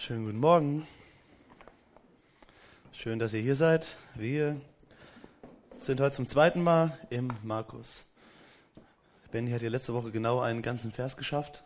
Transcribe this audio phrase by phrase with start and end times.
[0.00, 0.86] Schönen guten Morgen.
[2.92, 3.96] Schön, dass ihr hier seid.
[4.14, 4.60] Wir
[5.80, 8.04] sind heute zum zweiten Mal im Markus.
[9.32, 11.64] Benny hat ja letzte Woche genau einen ganzen Vers geschafft.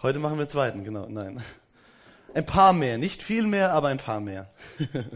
[0.00, 1.06] Heute machen wir zweiten, genau.
[1.06, 1.44] Nein.
[2.32, 4.48] Ein paar mehr, nicht viel mehr, aber ein paar mehr.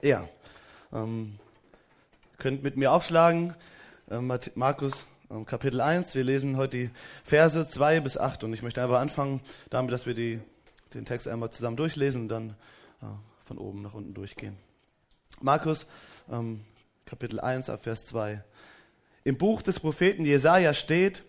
[0.00, 0.26] ja.
[0.90, 1.38] Ähm,
[2.38, 3.54] könnt mit mir aufschlagen.
[4.10, 5.04] Ähm, Markus
[5.46, 6.16] Kapitel 1.
[6.16, 6.90] Wir lesen heute die
[7.22, 9.40] Verse 2 bis 8 und ich möchte einfach anfangen
[9.70, 10.40] damit, dass wir die,
[10.92, 12.50] den Text einmal zusammen durchlesen und dann
[13.00, 13.06] äh,
[13.44, 14.56] von oben nach unten durchgehen.
[15.40, 15.86] Markus
[16.28, 16.62] ähm,
[17.04, 18.42] Kapitel 1 ab Vers 2.
[19.22, 21.22] Im Buch des Propheten Jesaja steht: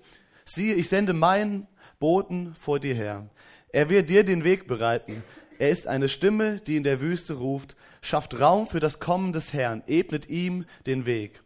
[0.45, 1.67] Siehe, ich sende meinen
[1.99, 3.29] Boten vor dir her.
[3.69, 5.23] Er wird dir den Weg bereiten.
[5.59, 9.53] Er ist eine Stimme, die in der Wüste ruft, schafft Raum für das Kommen des
[9.53, 11.43] Herrn, ebnet ihm den Weg.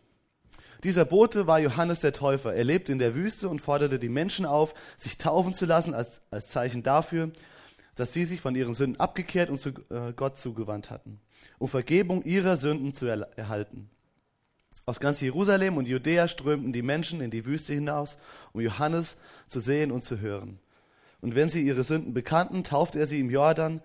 [0.85, 2.53] Dieser Bote war Johannes der Täufer.
[2.53, 6.21] Er lebte in der Wüste und forderte die Menschen auf, sich taufen zu lassen als,
[6.29, 7.31] als Zeichen dafür,
[7.95, 11.19] dass sie sich von ihren Sünden abgekehrt und zu äh, Gott zugewandt hatten,
[11.57, 13.89] um Vergebung ihrer Sünden zu er erhalten.
[14.85, 18.19] Aus ganz Jerusalem und Judäa strömten die Menschen in die Wüste hinaus,
[18.53, 20.59] um Johannes zu sehen und zu hören.
[21.19, 23.81] Und wenn sie ihre Sünden bekannten, taufte er sie im Jordan.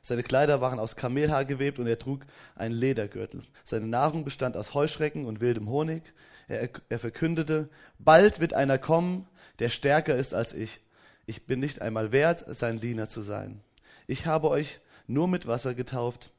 [0.00, 2.22] Seine Kleider waren aus Kamelhaar gewebt und er trug
[2.56, 3.42] einen Ledergürtel.
[3.64, 6.04] Seine Nahrung bestand aus Heuschrecken und wildem Honig.
[6.48, 7.68] Er, er verkündete,
[7.98, 9.26] bald wird einer kommen,
[9.58, 10.80] der stärker ist als ich.
[11.26, 13.60] Ich bin nicht einmal wert, sein Diener zu sein.
[14.06, 16.30] Ich habe euch nur mit Wasser getauft,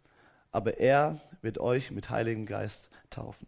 [0.51, 3.47] aber er wird euch mit Heiligem Geist taufen.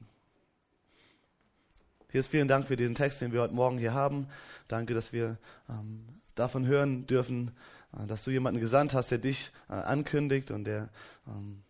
[2.12, 4.28] Hier ist vielen Dank für diesen Text, den wir heute Morgen hier haben.
[4.68, 5.38] Danke, dass wir
[5.70, 7.52] ähm, davon hören dürfen,
[7.94, 10.90] äh, dass du jemanden gesandt hast, der dich äh, ankündigt und der
[11.25, 11.64] ähm,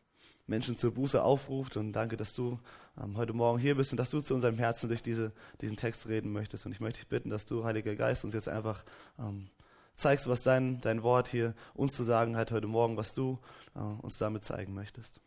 [0.47, 1.77] Menschen zur Buße aufruft.
[1.77, 2.59] Und danke, dass du
[2.99, 6.07] ähm, heute Morgen hier bist und dass du zu unserem Herzen durch diese, diesen Text
[6.07, 6.65] reden möchtest.
[6.65, 8.83] Und ich möchte dich bitten, dass du, Heiliger Geist, uns jetzt einfach
[9.19, 9.49] ähm,
[9.95, 13.39] zeigst, was dein, dein Wort hier uns zu sagen hat heute Morgen, was du
[13.75, 15.19] äh, uns damit zeigen möchtest.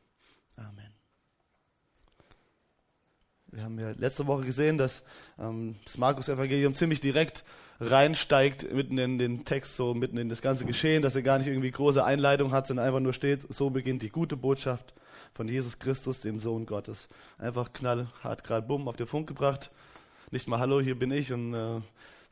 [0.56, 0.92] Amen.
[3.50, 5.02] Wir haben ja letzte Woche gesehen, dass
[5.38, 7.44] ähm, das Markus-Evangelium ziemlich direkt
[7.80, 11.46] reinsteigt, mitten in den Text, so mitten in das ganze Geschehen, dass er gar nicht
[11.46, 14.94] irgendwie große Einleitung hat, sondern einfach nur steht, so beginnt die gute Botschaft
[15.34, 17.08] von Jesus Christus, dem Sohn Gottes.
[17.38, 19.70] Einfach knallhart, gerade bumm, auf den Punkt gebracht.
[20.30, 21.80] Nicht mal Hallo, hier bin ich und äh,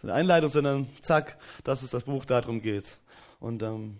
[0.03, 3.01] eine Einleitung, sondern zack, das ist das Buch, darum geht's.
[3.41, 3.99] Und ähm,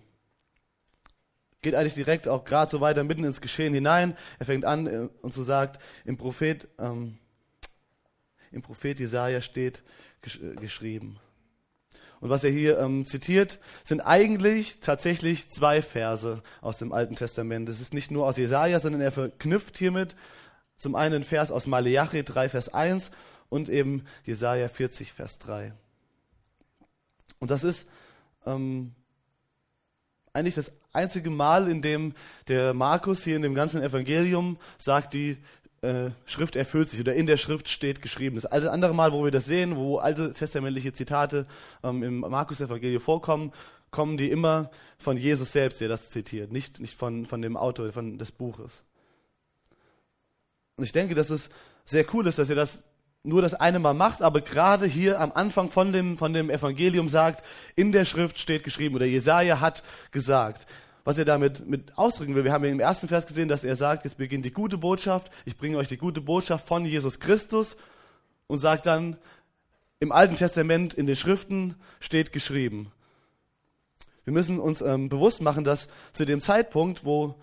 [1.63, 4.17] geht eigentlich direkt auch gerade so weiter mitten ins Geschehen hinein.
[4.39, 7.19] Er fängt an äh, und so sagt, im Prophet, ähm,
[8.53, 9.83] im Prophet Jesaja steht
[10.21, 11.19] gesch äh, geschrieben.
[12.23, 17.69] Und was er hier ähm, zitiert, sind eigentlich tatsächlich zwei Verse aus dem Alten Testament.
[17.69, 20.15] Es ist nicht nur aus Jesaja, sondern er verknüpft hiermit
[20.77, 23.11] zum einen einen Vers aus Maleachi 3, Vers 1
[23.49, 25.73] und eben Jesaja 40, Vers 3.
[27.41, 27.89] Und das ist
[28.47, 28.95] ähm,
[30.33, 32.15] eigentlich das einzige Mal, in dem
[32.47, 35.39] der Markus hier in dem ganzen Evangelium sagt, die
[35.83, 38.37] äh, Schrift erfüllt sich oder in der Schrift steht geschrieben.
[38.37, 41.47] Das alte andere Mal, wo wir das sehen, wo alte testamentliche Zitate
[41.83, 43.53] ähm, im Markus-Evangelium vorkommen,
[43.91, 47.93] kommen die immer von Jesus selbst, der das zitiert, nicht, nicht von, von dem Autor
[47.93, 48.83] von des Buches.
[50.77, 51.51] Und ich denke, dass es
[51.85, 52.85] sehr cool ist, dass er das
[53.25, 57.09] nur das eine Mal macht, aber gerade hier am Anfang von dem, von dem Evangelium
[57.09, 57.45] sagt,
[57.77, 60.67] in der Schrift steht geschrieben oder Jesaja hat gesagt
[61.05, 62.45] was er damit mit ausdrücken will.
[62.45, 65.57] Wir haben im ersten Vers gesehen, dass er sagt, jetzt beginnt die gute Botschaft, ich
[65.57, 67.77] bringe euch die gute Botschaft von Jesus Christus
[68.47, 69.17] und sagt dann,
[70.01, 72.91] im Alten Testament in den Schriften steht geschrieben.
[74.25, 77.37] Wir müssen uns ähm, bewusst machen, dass zu dem Zeitpunkt, wo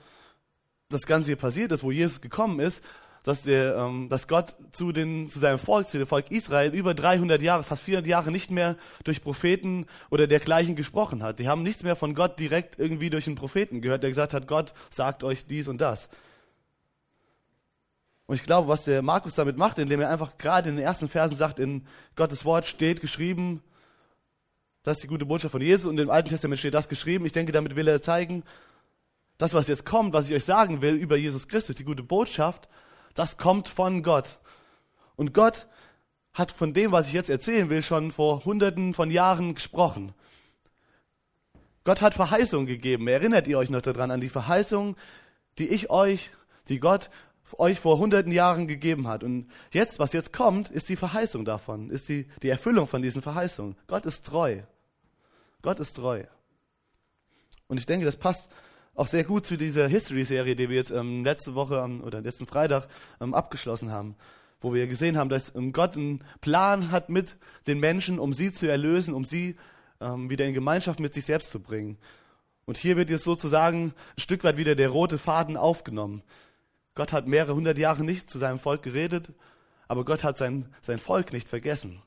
[0.90, 2.84] das Ganze hier passiert ist, wo Jesus gekommen ist,
[3.24, 6.94] dass, der, ähm, dass Gott zu, den, zu seinem Volk, zu dem Volk Israel über
[6.94, 11.40] 300 Jahre, fast 400 Jahre nicht mehr durch Propheten oder dergleichen gesprochen hat.
[11.40, 14.47] Die haben nichts mehr von Gott direkt irgendwie durch einen Propheten gehört, der gesagt hat,
[14.47, 16.09] Gott sagt euch dies und das.
[18.25, 21.10] Und ich glaube, was der Markus damit macht, indem er einfach gerade in den ersten
[21.10, 23.63] Versen sagt, in Gottes Wort steht geschrieben,
[24.83, 27.25] das ist die gute Botschaft von Jesus und im Alten Testament steht das geschrieben.
[27.25, 28.44] Ich denke, damit will er zeigen,
[29.39, 32.69] das, was jetzt kommt, was ich euch sagen will über Jesus Christus, die gute Botschaft,
[33.13, 34.39] das kommt von Gott.
[35.15, 35.67] Und Gott
[36.33, 40.13] hat von dem, was ich jetzt erzählen will, schon vor hunderten von Jahren gesprochen.
[41.83, 43.07] Gott hat Verheißungen gegeben.
[43.07, 44.95] Erinnert ihr euch noch daran an die Verheißungen,
[45.57, 46.31] die ich euch,
[46.67, 47.09] die Gott
[47.57, 49.23] euch vor hunderten Jahren gegeben hat.
[49.23, 53.21] Und jetzt, was jetzt kommt, ist die Verheißung davon, ist die, die Erfüllung von diesen
[53.21, 53.75] Verheißungen.
[53.88, 54.61] Gott ist treu.
[55.61, 56.23] Gott ist treu.
[57.67, 58.50] Und ich denke, das passt
[59.00, 62.46] auch sehr gut zu dieser History-Serie, die wir jetzt ähm, letzte Woche ähm, oder letzten
[62.46, 62.88] Freitag
[63.22, 64.16] ähm, abgeschlossen haben,
[64.60, 68.51] wo wir gesehen haben, dass ähm, Gott einen Plan hat mit den Menschen, um sie
[68.51, 69.56] zu erlösen, um sie
[70.01, 71.98] ähm, wieder in Gemeinschaft mit sich selbst zu bringen.
[72.66, 76.22] Und hier wird jetzt sozusagen ein Stück weit wieder der rote Faden aufgenommen.
[76.94, 79.31] Gott hat mehrere hundert Jahre nicht zu seinem Volk geredet,
[79.88, 82.02] aber Gott hat sein, sein Volk nicht vergessen.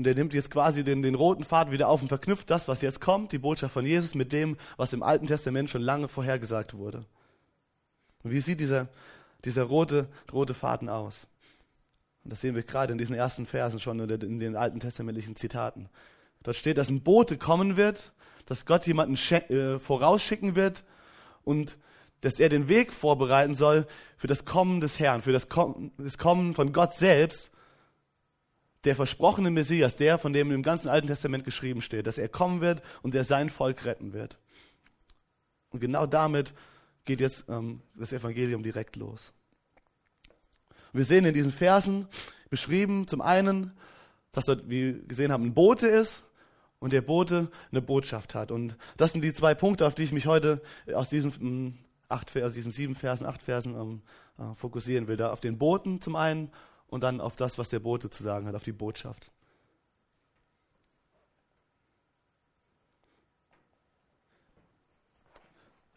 [0.00, 2.80] Und er nimmt jetzt quasi den, den roten Faden wieder auf und verknüpft das, was
[2.80, 6.72] jetzt kommt, die Botschaft von Jesus, mit dem, was im Alten Testament schon lange vorhergesagt
[6.72, 7.04] wurde.
[8.24, 8.88] Und wie sieht dieser,
[9.44, 11.26] dieser rote, rote Faden aus?
[12.24, 15.36] Und das sehen wir gerade in diesen ersten Versen schon oder in den alten testamentlichen
[15.36, 15.90] Zitaten.
[16.44, 18.12] Dort steht, dass ein Bote kommen wird,
[18.46, 19.16] dass Gott jemanden
[19.52, 20.82] äh, vorausschicken wird
[21.44, 21.76] und
[22.22, 23.86] dass er den Weg vorbereiten soll
[24.16, 27.50] für das Kommen des Herrn, für das Kommen, das Kommen von Gott selbst
[28.84, 32.60] der versprochene Messias, der, von dem im ganzen Alten Testament geschrieben steht, dass er kommen
[32.60, 34.38] wird und der sein Volk retten wird.
[35.70, 36.54] Und genau damit
[37.04, 39.32] geht jetzt ähm, das Evangelium direkt los.
[40.92, 42.08] Wir sehen in diesen Versen
[42.48, 43.72] beschrieben zum einen,
[44.32, 46.22] dass dort, wie wir gesehen haben, ein Bote ist
[46.78, 48.50] und der Bote eine Botschaft hat.
[48.50, 50.62] Und das sind die zwei Punkte, auf die ich mich heute
[50.94, 51.78] aus diesen, ähm,
[52.08, 54.02] acht, aus diesen sieben Versen, acht Versen ähm,
[54.38, 55.16] äh, fokussieren will.
[55.16, 56.50] Da auf den Boten zum einen
[56.90, 59.30] und dann auf das, was der Bote zu sagen hat, auf die Botschaft.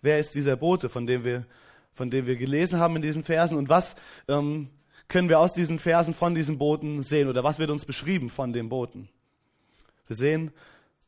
[0.02, 1.46] Wer ist dieser Bote, von dem wir,
[1.94, 3.96] von dem wir gelesen haben in diesen Versen und was
[4.28, 4.70] ähm,
[5.08, 8.54] können wir aus diesen Versen von diesem Boten sehen oder was wird uns beschrieben von
[8.54, 9.10] dem Boten?
[10.08, 10.52] Wir sehen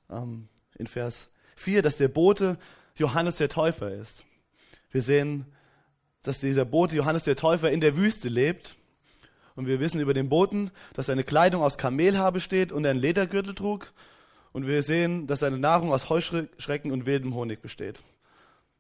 [0.10, 0.48] ähm,
[0.78, 2.58] in Vers 4, dass der Bote
[2.96, 4.26] Johannes der Täufer ist.
[4.92, 5.46] Wir sehen,
[6.24, 8.76] dass dieser Bote Johannes der Täufer in der Wüste lebt
[9.56, 13.00] und wir wissen über den Boten, dass seine Kleidung aus Kamelhaar besteht und er einen
[13.00, 13.94] Ledergürtel trug.
[14.52, 18.00] Und wir sehen, dass seine Nahrung aus Heuschrecken und wildem Honig besteht.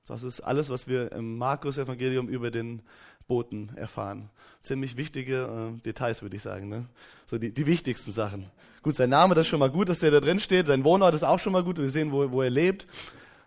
[0.07, 2.81] Das ist alles, was wir im Markus-Evangelium über den
[3.27, 4.29] Boten erfahren.
[4.61, 6.69] Ziemlich wichtige äh, Details, würde ich sagen.
[6.69, 6.85] Ne?
[7.25, 8.49] So die, die wichtigsten Sachen.
[8.83, 10.67] Gut, sein Name, das ist schon mal gut, dass der da drin steht.
[10.67, 11.77] Sein Wohnort ist auch schon mal gut.
[11.77, 12.85] Wir sehen, wo, wo er lebt.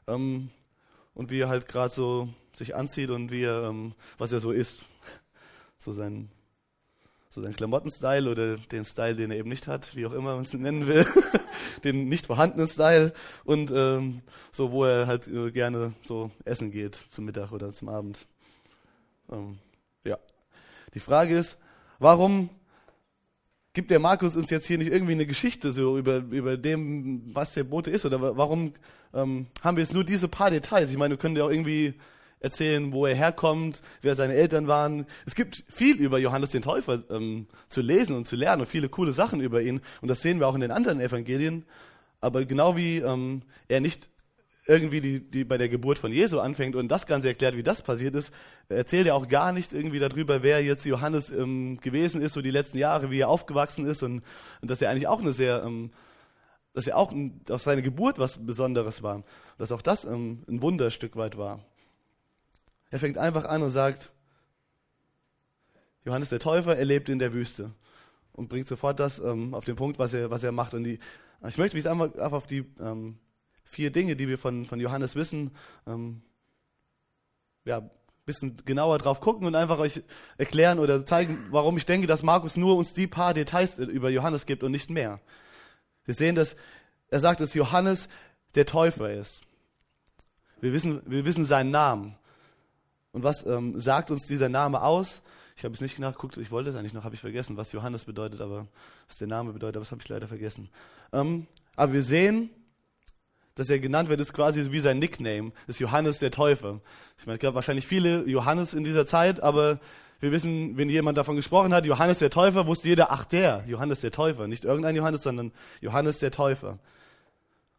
[0.07, 0.51] Ähm,
[1.15, 4.51] und wie er halt gerade so sich anzieht und wie er, ähm, was er so
[4.51, 4.81] ist.
[5.79, 6.29] So sein
[7.39, 10.43] so seinen Klamottenstyle oder den Style, den er eben nicht hat, wie auch immer man
[10.43, 11.07] es nennen will,
[11.85, 13.13] den nicht vorhandenen Style
[13.45, 17.89] und ähm, so, wo er halt äh, gerne so essen geht zum Mittag oder zum
[17.89, 18.27] Abend.
[19.31, 19.59] Ähm,
[20.05, 20.19] ja.
[20.95, 21.59] Die Frage ist,
[21.99, 22.51] warum
[23.73, 27.55] gibt der Markus uns jetzt hier nicht irgendwie eine Geschichte so über, über dem, was
[27.55, 28.05] der Bote ist?
[28.05, 28.73] Oder warum
[29.15, 30.91] ähm, haben wir jetzt nur diese paar Details?
[30.91, 31.95] Ich meine, wir können ja auch irgendwie
[32.41, 35.07] erzählen, wo er herkommt, wer seine Eltern waren.
[35.27, 38.89] Es gibt viel über Johannes den Täufer ähm, zu lesen und zu lernen und viele
[38.89, 39.81] coole Sachen über ihn.
[40.01, 41.65] Und das sehen wir auch in den anderen Evangelien.
[42.21, 44.09] Aber genau wie ähm, er nicht
[44.69, 47.81] irgendwie die, die bei der Geburt von Jesu anfängt und das Ganze erklärt, wie das
[47.81, 48.31] passiert ist,
[48.69, 52.51] erzählt er auch gar nicht irgendwie darüber, wer jetzt Johannes ähm, gewesen ist, so die
[52.51, 54.23] letzten Jahre, wie er aufgewachsen ist und,
[54.61, 55.91] und dass er eigentlich auch eine sehr, ähm,
[56.75, 57.15] dass er auch
[57.49, 59.25] aus seiner Geburt was Besonderes war,
[59.57, 61.61] dass auch das ähm, ein Wunderstück weit war.
[62.91, 64.11] Er fängt einfach an und sagt,
[66.05, 67.73] Johannes der Täufer, er lebt in der Wüste
[68.33, 70.75] und bringt sofort das ähm, auf den Punkt, was er, was er macht.
[70.75, 70.99] Und die,
[71.47, 73.19] ich möchte mich einfach, einfach auf die ähm,
[73.65, 75.51] vier Dinge, die wir von, von Johannes wissen,
[75.87, 76.23] ähm,
[77.65, 77.91] ja, ein
[78.25, 80.03] bisschen genauer drauf gucken und einfach euch
[80.39, 84.47] erklären oder zeigen, warum ich denke, dass Markus nur uns die paar Details über Johannes
[84.47, 85.21] gibt und nicht mehr.
[86.05, 86.57] Wir sehen, dass
[87.11, 88.09] er sagt, dass Johannes
[88.55, 89.43] der Täufer ist.
[90.61, 92.17] Wir wissen, wir wissen seinen Namen.
[93.19, 95.23] Und was ähm, sagt uns dieser Name aus?
[95.57, 98.05] Ich habe es nicht nachgeguckt, ich wollte es eigentlich noch, habe ich vergessen, was Johannes
[98.05, 98.69] bedeutet, aber
[99.09, 100.69] was der Name bedeutet, aber das habe ich leider vergessen.
[101.13, 102.49] Ähm, aber wir sehen,
[103.57, 106.81] dass er genannt wird, ist quasi wie sein Nickname, ist Johannes der Täufer.
[107.19, 109.81] Ich meine, es gab wahrscheinlich viele Johannes in dieser Zeit, aber
[110.21, 113.99] wir wissen, wenn jemand davon gesprochen hat, Johannes der Täufer, wusste jeder, ach der, Johannes
[113.99, 114.47] der Täufer.
[114.47, 116.79] Nicht irgendein Johannes, sondern Johannes der Täufer.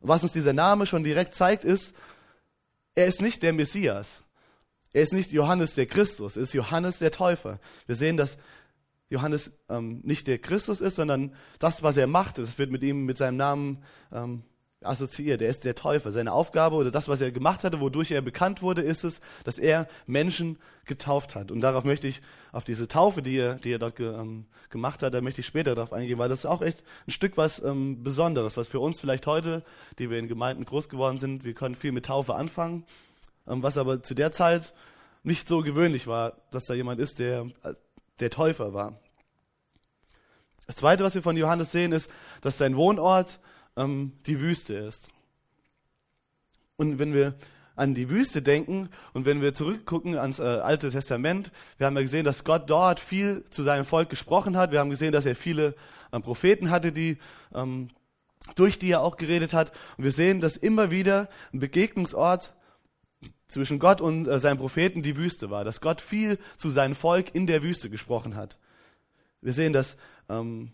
[0.01, 1.95] Und was uns dieser Name schon direkt zeigt, ist,
[2.93, 4.21] er ist nicht der Messias.
[4.93, 7.59] Er ist nicht Johannes der Christus, er ist Johannes der Täufer.
[7.85, 8.37] Wir sehen, dass
[9.09, 13.05] Johannes ähm, nicht der Christus ist, sondern das, was er macht, das wird mit ihm,
[13.05, 14.43] mit seinem Namen ähm,
[14.81, 15.41] assoziiert.
[15.41, 16.11] Er ist der Täufer.
[16.11, 19.59] Seine Aufgabe oder das, was er gemacht hatte, wodurch er bekannt wurde, ist es, dass
[19.59, 21.51] er Menschen getauft hat.
[21.51, 25.03] Und darauf möchte ich, auf diese Taufe, die er, die er dort ge, ähm, gemacht
[25.03, 27.61] hat, da möchte ich später darauf eingehen, weil das ist auch echt ein Stück was
[27.61, 29.63] ähm, Besonderes, was für uns vielleicht heute,
[29.97, 32.85] die wir in Gemeinden groß geworden sind, wir können viel mit Taufe anfangen.
[33.49, 34.73] Ähm, was aber zu der Zeit
[35.23, 37.47] nicht so gewöhnlich war, dass da jemand ist, der
[38.19, 38.99] der Täufer war.
[40.67, 42.09] Das Zweite, was wir von Johannes sehen, ist,
[42.41, 43.39] dass sein Wohnort
[43.75, 45.09] ähm, die Wüste ist.
[46.77, 47.35] Und wenn wir
[47.75, 52.01] an die Wüste denken und wenn wir zurückgucken ans äh, Alte Testament, wir haben ja
[52.01, 54.71] gesehen, dass Gott dort viel zu seinem Volk gesprochen hat.
[54.71, 55.75] Wir haben gesehen, dass er viele
[56.11, 57.17] ähm, Propheten hatte, die
[57.53, 57.89] ähm,
[58.55, 59.71] durch die er auch geredet hat.
[59.97, 62.53] Und wir sehen, dass immer wieder ein Begegnungsort
[63.47, 67.33] zwischen Gott und äh, seinen Propheten die Wüste war, dass Gott viel zu seinem Volk
[67.33, 68.57] in der Wüste gesprochen hat.
[69.41, 69.97] Wir sehen, dass
[70.29, 70.71] ähm,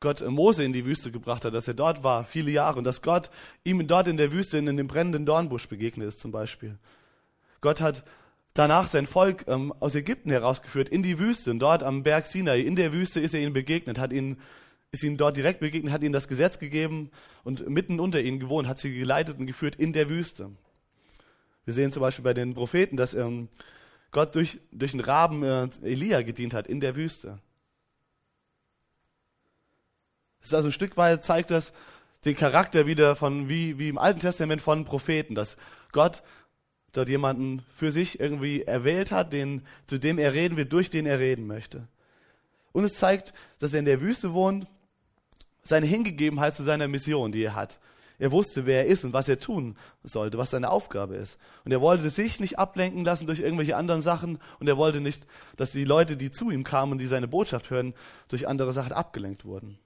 [0.00, 3.00] Gott Mose in die Wüste gebracht hat, dass er dort war, viele Jahre, und dass
[3.00, 3.30] Gott
[3.64, 6.78] ihm dort in der Wüste in dem brennenden Dornbusch begegnet ist zum Beispiel.
[7.60, 8.04] Gott hat
[8.52, 12.60] danach sein Volk ähm, aus Ägypten herausgeführt in die Wüste, und dort am Berg Sinai,
[12.60, 14.38] in der Wüste ist er ihnen begegnet, hat ihnen
[14.92, 17.10] ist ihnen dort direkt begegnet, hat ihnen das Gesetz gegeben
[17.42, 20.52] und mitten unter ihnen gewohnt, hat sie geleitet und geführt in der Wüste.
[21.64, 23.48] Wir sehen zum Beispiel bei den Propheten, dass ähm,
[24.10, 27.40] Gott durch, durch den Raben äh, Elia gedient hat in der Wüste.
[30.40, 31.72] Das ist also ein Stück weit zeigt das
[32.24, 35.56] den Charakter wieder von, wie, wie im Alten Testament von Propheten, dass
[35.92, 36.22] Gott
[36.92, 41.06] dort jemanden für sich irgendwie erwählt hat, den, zu dem er reden wird, durch den
[41.06, 41.86] er reden möchte.
[42.72, 44.66] Und es zeigt, dass er in der Wüste wohnt,
[45.62, 47.78] seine Hingegebenheit zu seiner Mission, die er hat.
[48.18, 51.38] Er wusste, wer er ist und was er tun sollte, was seine Aufgabe ist.
[51.64, 55.26] Und er wollte sich nicht ablenken lassen durch irgendwelche anderen Sachen und er wollte nicht,
[55.56, 57.94] dass die Leute, die zu ihm kamen und die seine Botschaft hören,
[58.28, 59.78] durch andere Sachen abgelenkt wurden.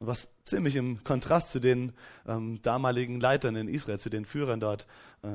[0.00, 1.92] Was ziemlich im Kontrast zu den
[2.26, 4.86] ähm, damaligen Leitern in Israel, zu den Führern dort,
[5.22, 5.28] äh,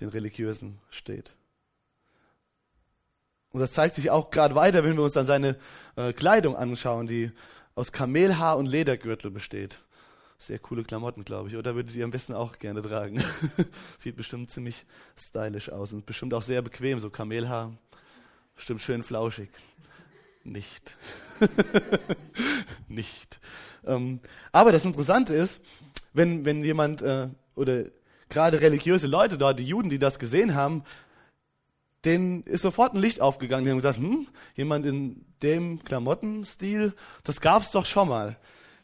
[0.00, 1.32] den Religiösen steht.
[3.52, 5.56] Und das zeigt sich auch gerade weiter, wenn wir uns dann seine
[5.96, 7.30] äh, Kleidung anschauen, die
[7.74, 9.80] aus Kamelhaar und Ledergürtel besteht.
[10.40, 11.56] Sehr coole Klamotten, glaube ich.
[11.56, 13.22] Oder würdet ihr am besten auch gerne tragen?
[13.98, 17.76] Sieht bestimmt ziemlich stylisch aus und bestimmt auch sehr bequem, so Kamelhaar.
[18.56, 19.50] Bestimmt schön flauschig.
[20.42, 20.96] Nicht.
[22.88, 23.38] Nicht.
[23.84, 24.20] Ähm,
[24.50, 25.60] aber das Interessante ist,
[26.14, 27.84] wenn, wenn jemand äh, oder
[28.30, 30.84] gerade religiöse Leute dort, die Juden, die das gesehen haben,
[32.06, 33.66] denen ist sofort ein Licht aufgegangen.
[33.66, 36.94] Die haben gesagt, hm, jemand in dem Klamottenstil,
[37.24, 38.38] das gab's doch schon mal.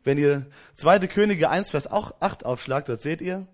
[0.06, 0.46] Wenn ihr
[0.76, 1.00] 2.
[1.08, 3.48] Könige 1, Vers 8 aufschlagt, dort seht ihr,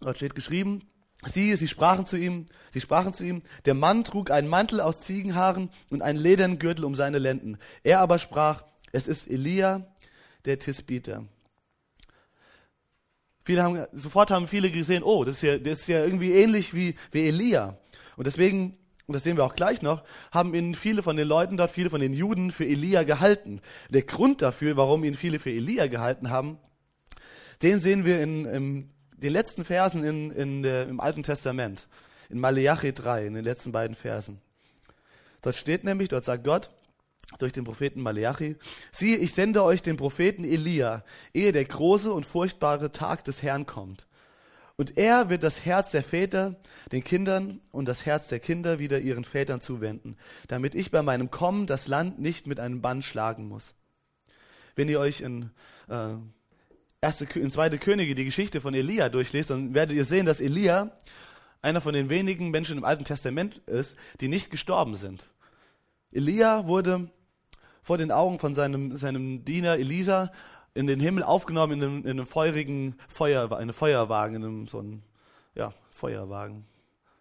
[0.00, 0.86] dort steht geschrieben,
[1.24, 5.00] sie, sie sprachen zu ihm, sie sprachen zu ihm, der Mann trug einen Mantel aus
[5.00, 7.56] Ziegenhaaren und einen ledernen Gürtel um seine Lenden.
[7.82, 9.86] Er aber sprach, es ist Elia,
[10.44, 11.24] der Tisbiter.
[13.42, 16.74] Viele haben, sofort haben viele gesehen, oh, das ist ja, das ist ja irgendwie ähnlich
[16.74, 17.78] wie, wie Elia.
[18.16, 18.76] Und deswegen,
[19.06, 21.90] und das sehen wir auch gleich noch, haben ihn viele von den Leuten dort, viele
[21.90, 23.60] von den Juden für Elia gehalten.
[23.88, 26.58] Der Grund dafür, warum ihn viele für Elia gehalten haben,
[27.62, 31.86] den sehen wir in, in den letzten Versen in, in der, im Alten Testament.
[32.28, 34.40] In Malachi 3, in den letzten beiden Versen.
[35.40, 36.70] Dort steht nämlich, dort sagt Gott,
[37.38, 38.56] durch den Propheten Maleachi,
[38.90, 43.66] siehe, ich sende euch den Propheten Elia, ehe der große und furchtbare Tag des Herrn
[43.66, 44.05] kommt.
[44.76, 46.56] Und er wird das Herz der Väter
[46.92, 50.16] den Kindern und das Herz der Kinder wieder ihren Vätern zuwenden,
[50.48, 53.74] damit ich bei meinem Kommen das Land nicht mit einem Bann schlagen muss.
[54.74, 55.50] Wenn ihr euch in,
[55.88, 56.08] äh,
[57.00, 60.90] erste, in zweite Könige die Geschichte von Elia durchlest, dann werdet ihr sehen, dass Elia
[61.62, 65.26] einer von den wenigen Menschen im Alten Testament ist, die nicht gestorben sind.
[66.12, 67.10] Elia wurde
[67.82, 70.32] vor den Augen von seinem, seinem Diener Elisa
[70.76, 74.78] in den Himmel aufgenommen in einem, in einem feurigen Feuer, eine Feuerwagen, in einem so
[74.78, 75.02] einem,
[75.54, 76.66] ja, Feuerwagen,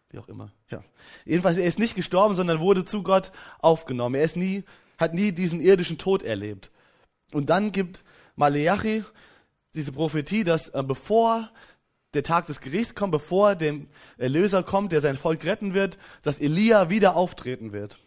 [0.10, 0.52] wie auch immer.
[0.70, 0.84] Ja.
[1.24, 4.16] Jedenfalls, er ist nicht gestorben, sondern wurde zu Gott aufgenommen.
[4.16, 4.64] Er ist nie,
[4.98, 6.70] hat nie diesen irdischen Tod erlebt.
[7.32, 8.04] Und dann gibt
[8.36, 9.06] Maleachi
[9.74, 11.50] diese Prophetie, dass äh, bevor
[12.14, 13.76] der Tag des Gerichts kommt, bevor der
[14.18, 18.00] Erlöser kommt, der sein Volk retten wird, dass Elia wieder auftreten wird.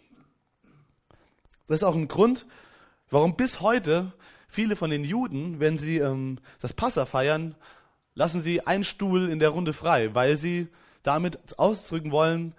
[1.66, 2.46] Das ist auch ein Grund,
[3.10, 4.12] warum bis heute
[4.48, 7.54] viele von den Juden, wenn sie ähm, das Passa feiern,
[8.14, 10.68] lassen sie einen Stuhl in der Runde frei, weil sie
[11.02, 12.54] damit ausdrücken wollen,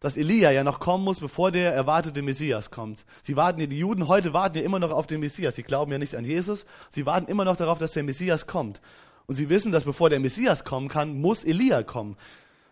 [0.00, 3.04] dass Elia ja noch kommen muss, bevor der erwartete Messias kommt.
[3.22, 5.56] Sie warten, die Juden heute warten ja immer noch auf den Messias.
[5.56, 6.64] Sie glauben ja nicht an Jesus.
[6.90, 8.80] Sie warten immer noch darauf, dass der Messias kommt.
[9.26, 12.16] Und sie wissen, dass bevor der Messias kommen kann, muss Elia kommen.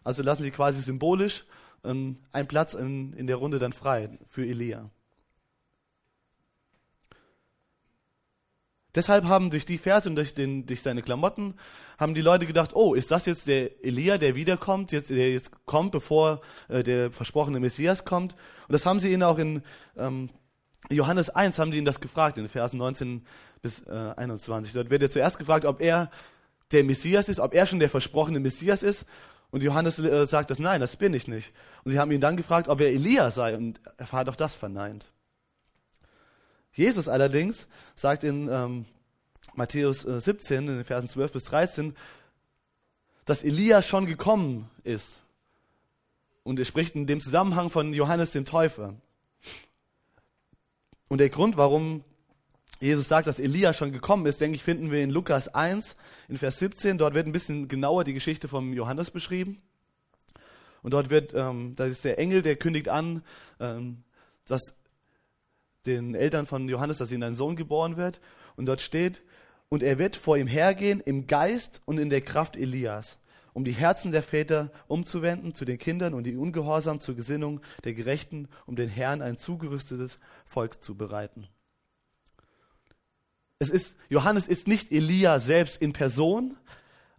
[0.05, 1.45] Also lassen sie quasi symbolisch
[1.85, 4.91] ähm, einen Platz in, in der Runde dann frei für Elia.
[8.95, 11.55] Deshalb haben durch die Verse und durch, den, durch seine Klamotten,
[11.99, 15.51] haben die Leute gedacht, oh, ist das jetzt der Elia, der wiederkommt, jetzt, der jetzt
[15.67, 18.33] kommt, bevor äh, der versprochene Messias kommt?
[18.33, 19.63] Und das haben sie ihn auch in
[19.97, 20.31] ähm,
[20.91, 23.27] Johannes 1, haben die ihn das gefragt, in Versen 19
[23.61, 24.73] bis äh, 21.
[24.73, 26.11] Dort wird er zuerst gefragt, ob er
[26.73, 29.05] der Messias ist, ob er schon der versprochene Messias ist.
[29.51, 31.53] Und Johannes äh, sagt das, nein, das bin ich nicht.
[31.85, 33.57] Und sie haben ihn dann gefragt, ob er Elia sei.
[33.57, 35.11] Und er hat auch das verneint.
[36.79, 37.67] Jesus allerdings
[37.97, 38.85] sagt in ähm,
[39.55, 41.97] Matthäus äh, 17, in den Versen 12 bis 13,
[43.25, 45.19] dass Elia schon gekommen ist.
[46.45, 48.95] Und er spricht in dem Zusammenhang von Johannes dem Täufer.
[51.09, 52.05] Und der Grund, warum
[52.79, 55.97] Jesus sagt, dass Elia schon gekommen ist, denke ich, finden wir in Lukas 1,
[56.29, 56.97] in Vers 17.
[56.97, 59.61] Dort wird ein bisschen genauer die Geschichte vom Johannes beschrieben.
[60.85, 63.25] Und dort wird, ähm, da ist der Engel, der kündigt an,
[63.59, 64.05] ähm,
[64.47, 64.78] dass
[65.87, 68.21] den Eltern von Johannes, dass ihnen ein Sohn geboren wird.
[68.57, 69.23] Und dort steht,
[69.69, 73.19] und er wird vor ihm hergehen im Geist und in der Kraft Elias,
[73.53, 77.95] um die Herzen der Väter umzuwenden zu den Kindern und die Ungehorsam zur Gesinnung der
[77.95, 81.49] Gerechten, um den Herrn ein zugerüstetes Volk zu bereiten.
[83.59, 86.57] Es ist, Johannes ist nicht Elia selbst in Person,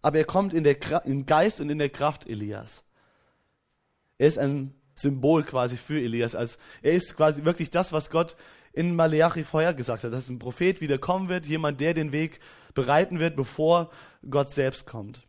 [0.01, 2.83] aber er kommt in der, im Geist und in der Kraft Elias.
[4.17, 6.35] Er ist ein Symbol quasi für Elias.
[6.35, 8.35] Also er ist quasi wirklich das, was Gott
[8.73, 12.39] in Maleachi vorher gesagt hat, dass ein Prophet wieder kommen wird, jemand, der den Weg
[12.73, 13.89] bereiten wird, bevor
[14.29, 15.21] Gott selbst kommt.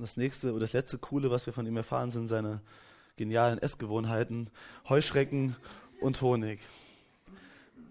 [0.00, 2.60] das nächste oder das letzte Coole, was wir von ihm erfahren, sind seine
[3.16, 4.50] genialen Essgewohnheiten,
[4.88, 5.56] Heuschrecken
[6.00, 6.60] und Honig.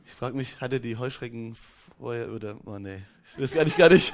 [0.05, 1.55] Ich frage mich, hat er die Heuschrecken
[1.99, 3.01] vorher oder, oh nee,
[3.35, 4.13] ich weiß gar nicht, gar nicht.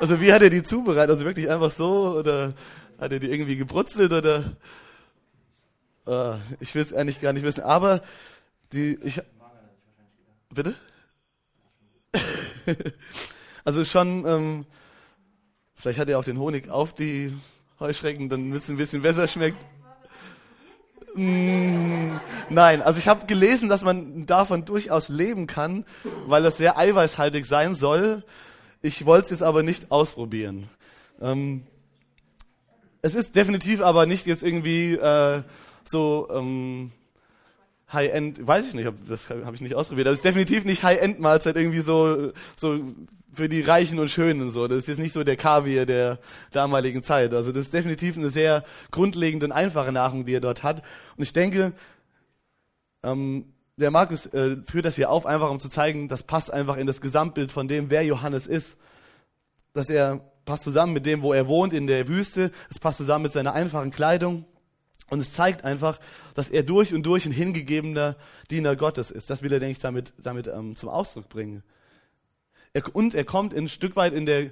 [0.00, 1.10] Also wie hat er die zubereitet?
[1.10, 2.54] Also wirklich einfach so oder
[2.98, 4.44] hat er die irgendwie gebrutzelt oder?
[6.04, 7.62] Uh, ich will es eigentlich gar nicht wissen.
[7.62, 8.02] Aber
[8.72, 9.20] die, ich,
[10.50, 10.74] bitte?
[13.64, 14.66] also schon, ähm,
[15.74, 17.32] vielleicht hat er auch den Honig auf die
[17.78, 19.64] Heuschrecken, damit es ein bisschen besser schmeckt.
[21.14, 25.84] Mm, nein, also ich habe gelesen, dass man davon durchaus leben kann,
[26.26, 28.24] weil das sehr eiweißhaltig sein soll.
[28.80, 30.68] Ich wollte es jetzt aber nicht ausprobieren.
[31.20, 31.64] Ähm,
[33.02, 35.42] es ist definitiv aber nicht jetzt irgendwie äh,
[35.84, 36.92] so ähm,
[37.92, 41.56] High-End, weiß ich nicht, das habe ich nicht ausprobiert, aber es ist definitiv nicht High-End-Mahlzeit
[41.56, 42.80] irgendwie so, so
[43.32, 44.68] für die Reichen und Schönen so.
[44.68, 46.18] Das ist jetzt nicht so der Kaviar der
[46.52, 47.32] damaligen Zeit.
[47.32, 50.82] Also das ist definitiv eine sehr grundlegende und einfache Nahrung, die er dort hat.
[51.16, 51.72] Und ich denke,
[53.02, 56.76] ähm, der Markus äh, führt das hier auf, einfach um zu zeigen, das passt einfach
[56.76, 58.78] in das Gesamtbild von dem, wer Johannes ist.
[59.72, 62.50] Dass er passt zusammen mit dem, wo er wohnt, in der Wüste.
[62.70, 64.44] Es passt zusammen mit seiner einfachen Kleidung.
[65.10, 66.00] Und es zeigt einfach,
[66.34, 68.16] dass er durch und durch ein hingegebener
[68.50, 69.28] Diener Gottes ist.
[69.28, 71.62] Das will er, denke ich, damit, damit ähm, zum Ausdruck bringen.
[72.72, 74.50] Er, und er kommt ein Stück weit in der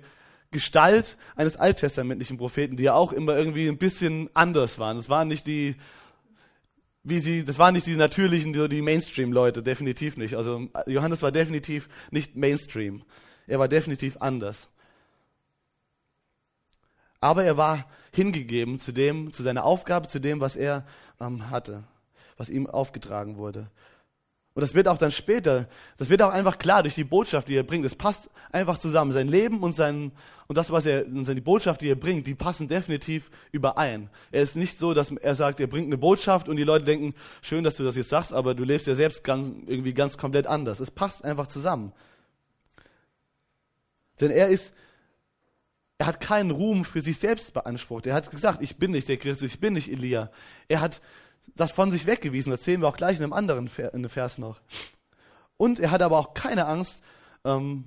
[0.51, 4.99] Gestalt eines alttestamentlichen Propheten, die ja auch immer irgendwie ein bisschen anders waren.
[4.99, 5.77] Es waren nicht die,
[7.05, 10.35] wie sie, das waren nicht die natürlichen, die Mainstream-Leute, definitiv nicht.
[10.35, 13.03] Also Johannes war definitiv nicht Mainstream.
[13.47, 14.69] Er war definitiv anders.
[17.21, 20.85] Aber er war hingegeben zu dem, zu seiner Aufgabe, zu dem, was er
[21.21, 21.85] ähm, hatte,
[22.37, 23.71] was ihm aufgetragen wurde.
[24.55, 27.57] Und das wird auch dann später, das wird auch einfach klar durch die Botschaft, die
[27.57, 27.85] er bringt.
[27.85, 29.13] Es passt einfach zusammen.
[29.13, 30.11] Sein Leben und sein,
[30.49, 34.11] und das, was er, und die Botschaft, die er bringt, die passen definitiv überein.
[34.33, 37.15] Er ist nicht so, dass er sagt, er bringt eine Botschaft und die Leute denken,
[37.43, 40.49] schön, dass du das jetzt sagst, aber du lebst ja selbst ganz, irgendwie ganz komplett
[40.49, 40.81] anders.
[40.81, 41.93] Es passt einfach zusammen.
[44.21, 44.75] Denn er ist,
[46.01, 48.07] er hat keinen Ruhm für sich selbst beansprucht.
[48.07, 50.31] Er hat gesagt, ich bin nicht der Christus, ich bin nicht Elia.
[50.67, 51.03] Er hat
[51.57, 52.51] das von sich weggewiesen.
[52.51, 54.63] Das sehen wir auch gleich in einem anderen Vers noch.
[55.59, 57.03] Und er hat aber auch keine Angst,
[57.45, 57.85] ähm,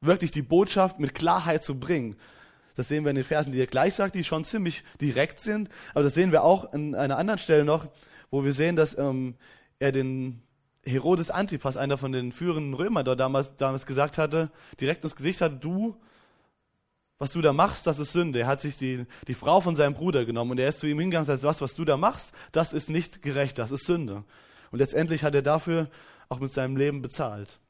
[0.00, 2.16] wirklich die Botschaft mit Klarheit zu bringen.
[2.74, 5.68] Das sehen wir in den Versen, die er gleich sagt, die schon ziemlich direkt sind.
[5.92, 7.84] Aber das sehen wir auch an einer anderen Stelle noch,
[8.30, 9.34] wo wir sehen, dass ähm,
[9.78, 10.42] er den
[10.86, 15.42] Herodes Antipas, einer von den führenden Römern dort damals, damals gesagt hatte, direkt ins Gesicht
[15.42, 16.00] hatte, du
[17.22, 18.40] was du da machst, das ist Sünde.
[18.40, 20.98] Er hat sich die, die Frau von seinem Bruder genommen und er ist zu ihm
[20.98, 24.24] hingegangen und sagt, was, was du da machst, das ist nicht gerecht, das ist Sünde.
[24.72, 25.88] Und letztendlich hat er dafür
[26.28, 27.60] auch mit seinem Leben bezahlt.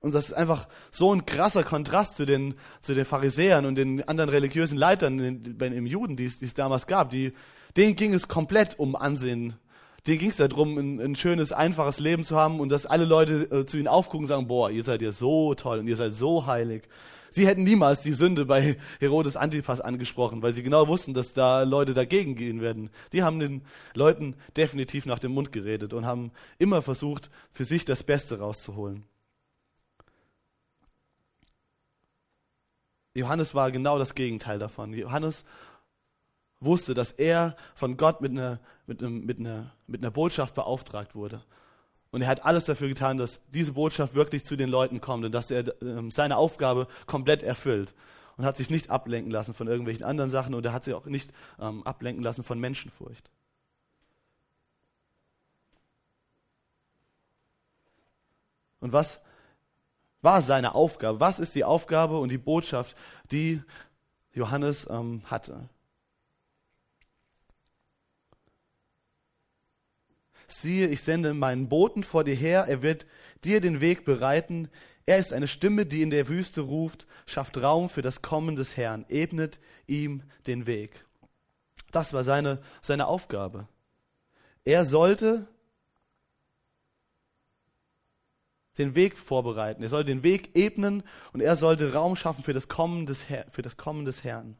[0.00, 4.02] Und das ist einfach so ein krasser Kontrast zu den, zu den Pharisäern und den
[4.08, 5.18] anderen religiösen Leitern
[5.60, 7.10] im Juden, die es, die es damals gab.
[7.10, 7.34] Die,
[7.76, 9.58] denen ging es komplett um Ansehen
[10.06, 13.50] denen ging es darum, ein, ein, schönes, einfaches Leben zu haben und dass alle Leute
[13.50, 16.14] äh, zu ihnen aufgucken und sagen, boah, ihr seid ja so toll und ihr seid
[16.14, 16.88] so heilig.
[17.30, 21.62] Sie hätten niemals die Sünde bei Herodes Antipas angesprochen, weil sie genau wussten, dass da
[21.62, 22.90] Leute dagegen gehen werden.
[23.12, 23.62] Die haben den
[23.94, 29.04] Leuten definitiv nach dem Mund geredet und haben immer versucht, für sich das Beste rauszuholen.
[33.14, 34.94] Johannes war genau das Gegenteil davon.
[34.94, 35.44] Johannes
[36.64, 41.14] wusste, dass er von Gott mit einer, mit, einem, mit, einer, mit einer Botschaft beauftragt
[41.14, 41.42] wurde.
[42.10, 45.32] Und er hat alles dafür getan, dass diese Botschaft wirklich zu den Leuten kommt und
[45.32, 47.94] dass er äh, seine Aufgabe komplett erfüllt.
[48.36, 51.04] Und hat sich nicht ablenken lassen von irgendwelchen anderen Sachen und er hat sich auch
[51.06, 53.30] nicht ähm, ablenken lassen von Menschenfurcht.
[58.80, 59.20] Und was
[60.22, 61.20] war seine Aufgabe?
[61.20, 62.96] Was ist die Aufgabe und die Botschaft,
[63.30, 63.62] die
[64.34, 65.68] Johannes ähm, hatte.
[70.52, 73.06] Siehe, ich sende meinen Boten vor dir her, er wird
[73.42, 74.68] dir den Weg bereiten.
[75.06, 78.76] Er ist eine Stimme, die in der Wüste ruft, schafft Raum für das Kommen des
[78.76, 81.06] Herrn, ebnet ihm den Weg.
[81.90, 83.66] Das war seine, seine Aufgabe.
[84.64, 85.48] Er sollte
[88.78, 92.68] den Weg vorbereiten, er sollte den Weg ebnen und er sollte Raum schaffen für das
[92.68, 94.56] Kommen des, Herr, für das Kommen des Herrn.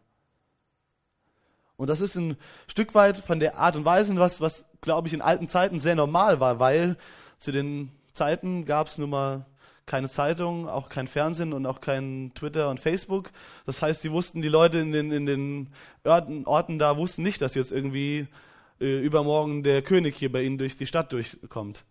[1.83, 2.37] Und das ist ein
[2.69, 5.97] Stück weit von der Art und Weise, was, was glaube ich, in alten Zeiten sehr
[5.97, 6.97] normal war, weil
[7.41, 9.47] zu den Zeiten gab es nun mal
[9.85, 13.33] keine Zeitung, auch kein Fernsehen und auch kein Twitter und Facebook.
[13.67, 15.71] Das heißt, die wussten, die Leute in den, in den
[16.05, 18.29] Orten, Orten da wussten nicht, dass jetzt irgendwie
[18.81, 21.85] äh, übermorgen der König hier bei ihnen durch die Stadt durchkommt.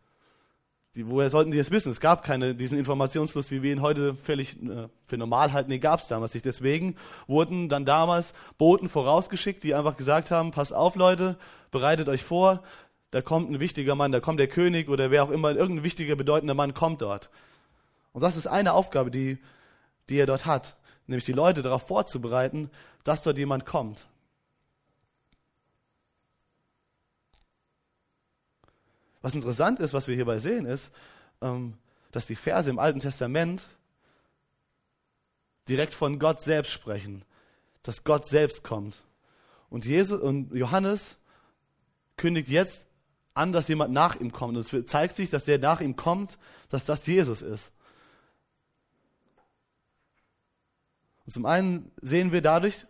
[0.95, 1.89] Die, woher sollten die das wissen?
[1.89, 5.80] Es gab keine, diesen Informationsfluss, wie wir ihn heute völlig äh, für normal halten, den
[5.80, 6.45] gab es damals nicht.
[6.45, 11.38] Deswegen wurden dann damals Boten vorausgeschickt, die einfach gesagt haben, passt auf Leute,
[11.71, 12.62] bereitet euch vor,
[13.12, 16.15] da kommt ein wichtiger Mann, da kommt der König oder wer auch immer, irgendein wichtiger,
[16.17, 17.30] bedeutender Mann kommt dort.
[18.12, 19.38] Und das ist eine Aufgabe, die,
[20.10, 20.75] die er dort hat,
[21.08, 22.69] nämlich die Leute darauf vorzubereiten,
[23.06, 24.08] dass dort jemand kommt.
[29.21, 30.91] Was interessant ist, was wir hierbei sehen, ist,
[31.41, 31.75] ähm,
[32.12, 33.67] dass die Verse im Alten Testament
[35.67, 37.23] direkt von Gott selbst sprechen,
[37.84, 39.03] dass Gott selbst kommt.
[39.69, 41.15] Und, Jesus, und Johannes
[42.17, 42.88] kündigt jetzt
[43.34, 44.57] an, dass jemand nach ihm kommt.
[44.57, 46.38] Und es zeigt sich, dass der nach ihm kommt,
[46.69, 47.71] dass das Jesus ist.
[51.25, 52.86] Und zum einen sehen wir dadurch,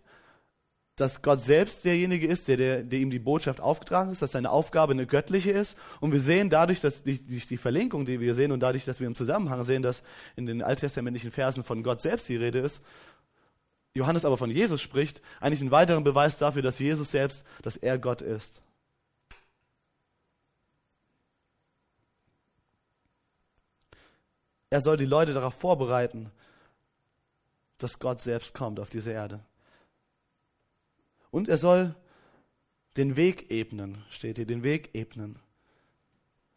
[1.01, 4.51] dass Gott selbst derjenige ist, der, der, der ihm die Botschaft aufgetragen ist, dass seine
[4.51, 5.75] Aufgabe eine göttliche ist.
[5.99, 9.07] Und wir sehen dadurch, dass die, die, Verlinkung, die wir sehen und dadurch, dass wir
[9.07, 10.03] im Zusammenhang sehen, dass
[10.35, 12.83] in den alttestamentlichen Versen von Gott selbst die Rede ist,
[13.95, 17.97] Johannes aber von Jesus spricht, eigentlich einen weiteren Beweis dafür, dass Jesus selbst, dass er
[17.97, 18.61] Gott ist.
[24.69, 26.31] Er soll die Leute darauf vorbereiten,
[27.79, 29.39] dass Gott selbst kommt auf diese Erde.
[31.31, 31.95] Und er soll
[32.97, 35.39] den Weg ebnen, steht hier, den Weg ebnen.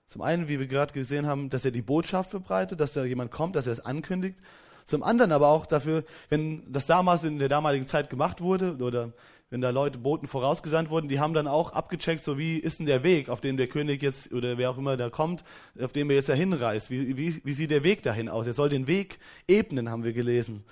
[0.08, 3.30] Zum einen, wie wir gerade gesehen haben, dass er die Botschaft verbreitet, dass da jemand
[3.30, 4.38] kommt, dass er es ankündigt.
[4.84, 9.12] Zum anderen aber auch dafür, wenn das damals in der damaligen Zeit gemacht wurde oder
[9.50, 12.87] wenn da Leute, Boten vorausgesandt wurden, die haben dann auch abgecheckt, so wie ist denn
[12.87, 15.44] der Weg, auf dem der König jetzt oder wer auch immer da kommt,
[15.80, 16.90] auf dem er jetzt dahin reist.
[16.90, 18.46] Wie, wie, wie sieht der Weg dahin aus?
[18.46, 20.64] Er soll den Weg ebnen, haben wir gelesen.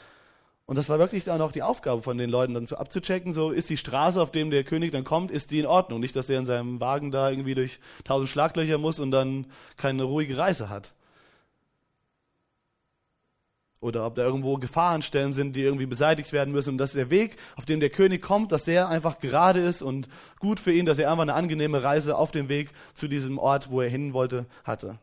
[0.73, 3.51] Und das war wirklich dann auch die Aufgabe von den Leuten, dann so abzuchecken, so
[3.51, 6.01] ist die Straße, auf dem der König dann kommt, ist die in Ordnung.
[6.01, 9.45] Nicht, dass er in seinem Wagen da irgendwie durch tausend Schlaglöcher muss und dann
[9.77, 10.95] keine ruhige Reise hat
[13.81, 17.37] oder ob da irgendwo Gefahrenstellen sind, die irgendwie beseitigt werden müssen und dass der Weg,
[17.57, 20.09] auf dem der König kommt, dass der einfach gerade ist und
[20.39, 23.71] gut für ihn, dass er einfach eine angenehme Reise auf dem Weg zu diesem Ort,
[23.71, 24.99] wo er hin wollte, hatte.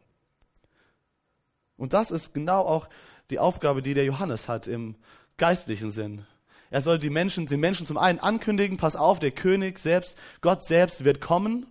[1.77, 2.89] Und das ist genau auch
[3.29, 4.95] die Aufgabe, die der Johannes hat im
[5.39, 6.25] geistlichen Sinn.
[6.69, 10.63] Er soll die Menschen, den Menschen zum einen ankündigen, pass auf, der König selbst, Gott
[10.63, 11.65] selbst wird kommen,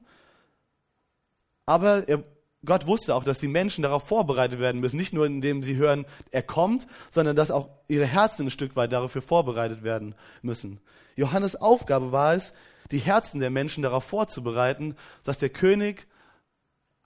[1.66, 2.24] aber er
[2.64, 6.07] Gott wusste auch, dass die Menschen darauf vorbereitet werden müssen, nicht nur indem sie hören,
[6.33, 10.81] er kommt, sondern dass auch ihre Herzen ein Stück weit dafür vorbereitet werden müssen.
[11.14, 12.52] Johannes Aufgabe war es,
[12.90, 16.07] die Herzen der Menschen darauf vorzubereiten, dass der König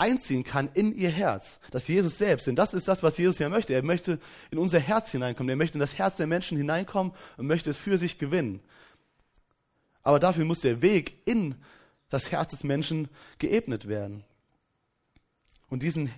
[0.03, 3.49] einziehen kann in ihr Herz, dass Jesus selbst, denn das ist das, was Jesus ja
[3.49, 3.73] möchte.
[3.73, 4.19] Er möchte
[4.51, 7.79] in unser Herz hineinkommen, er möchte in das Herz der Menschen hineinkommen und möchte es
[7.79, 8.61] für sich gewinnen.
[10.03, 11.55] Aber dafür muss der Weg in
[12.09, 14.25] das Herz des Menschen geebnet werden.
[15.69, 16.11] Und diesen,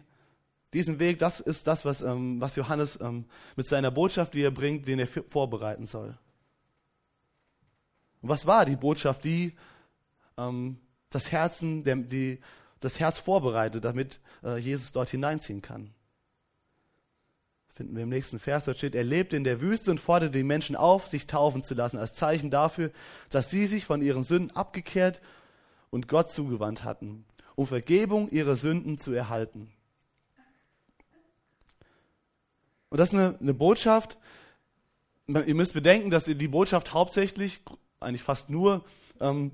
[0.72, 4.50] diesen Weg, das ist das, was, ähm, was Johannes ähm, mit seiner Botschaft, die er
[4.50, 6.16] bringt, den er vorbereiten soll.
[8.22, 9.52] Und was war die Botschaft, die
[10.38, 10.78] ähm,
[11.10, 12.40] das, Herzen, der, die,
[12.84, 15.94] das Herz vorbereitet, damit äh, Jesus dort hineinziehen kann?
[17.72, 20.44] Finden wir im nächsten Vers, dort steht, er lebte in der Wüste und forderte die
[20.44, 22.92] Menschen auf, sich taufen zu lassen, als Zeichen dafür,
[23.30, 25.20] dass sie sich von ihren Sünden abgekehrt
[25.90, 29.72] und Gott zugewandt hatten um Vergebung ihrer Sünden zu erhalten.
[32.90, 34.18] Und das ist eine, eine Botschaft,
[35.26, 37.60] ihr müsst bedenken, dass die Botschaft hauptsächlich,
[37.98, 38.84] eigentlich fast nur,
[39.20, 39.52] ähm,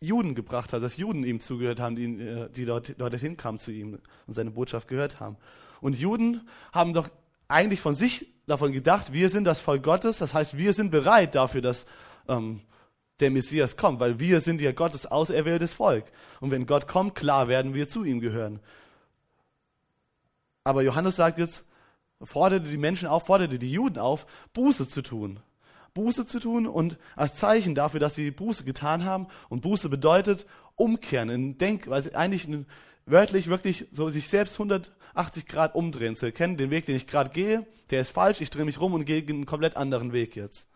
[0.00, 3.70] Juden gebracht hat, dass Juden ihm zugehört haben, die, äh, die dort, dorthin kamen zu
[3.70, 5.36] ihm und seine Botschaft gehört haben.
[5.80, 7.08] Und Juden haben doch
[7.48, 11.34] eigentlich von sich davon gedacht, wir sind das Volk Gottes, das heißt, wir sind bereit
[11.34, 11.86] dafür, dass
[12.28, 12.60] ähm,
[13.20, 16.04] der Messias kommt, weil wir sind ja Gottes auserwähltes Volk.
[16.40, 18.60] Und wenn Gott kommt, klar werden wir zu ihm gehören.
[20.64, 21.66] Aber Johannes sagt jetzt,
[22.22, 25.40] forderte die Menschen auf, forderte die Juden auf, Buße zu tun.
[25.94, 29.26] Buße zu tun und als Zeichen dafür, dass sie Buße getan haben.
[29.48, 32.48] Und Buße bedeutet umkehren, in Denk, weil eigentlich
[33.06, 37.30] wörtlich wirklich so sich selbst 180 Grad umdrehen, zu erkennen, den Weg, den ich gerade
[37.30, 40.68] gehe, der ist falsch, ich drehe mich rum und gehe einen komplett anderen Weg jetzt.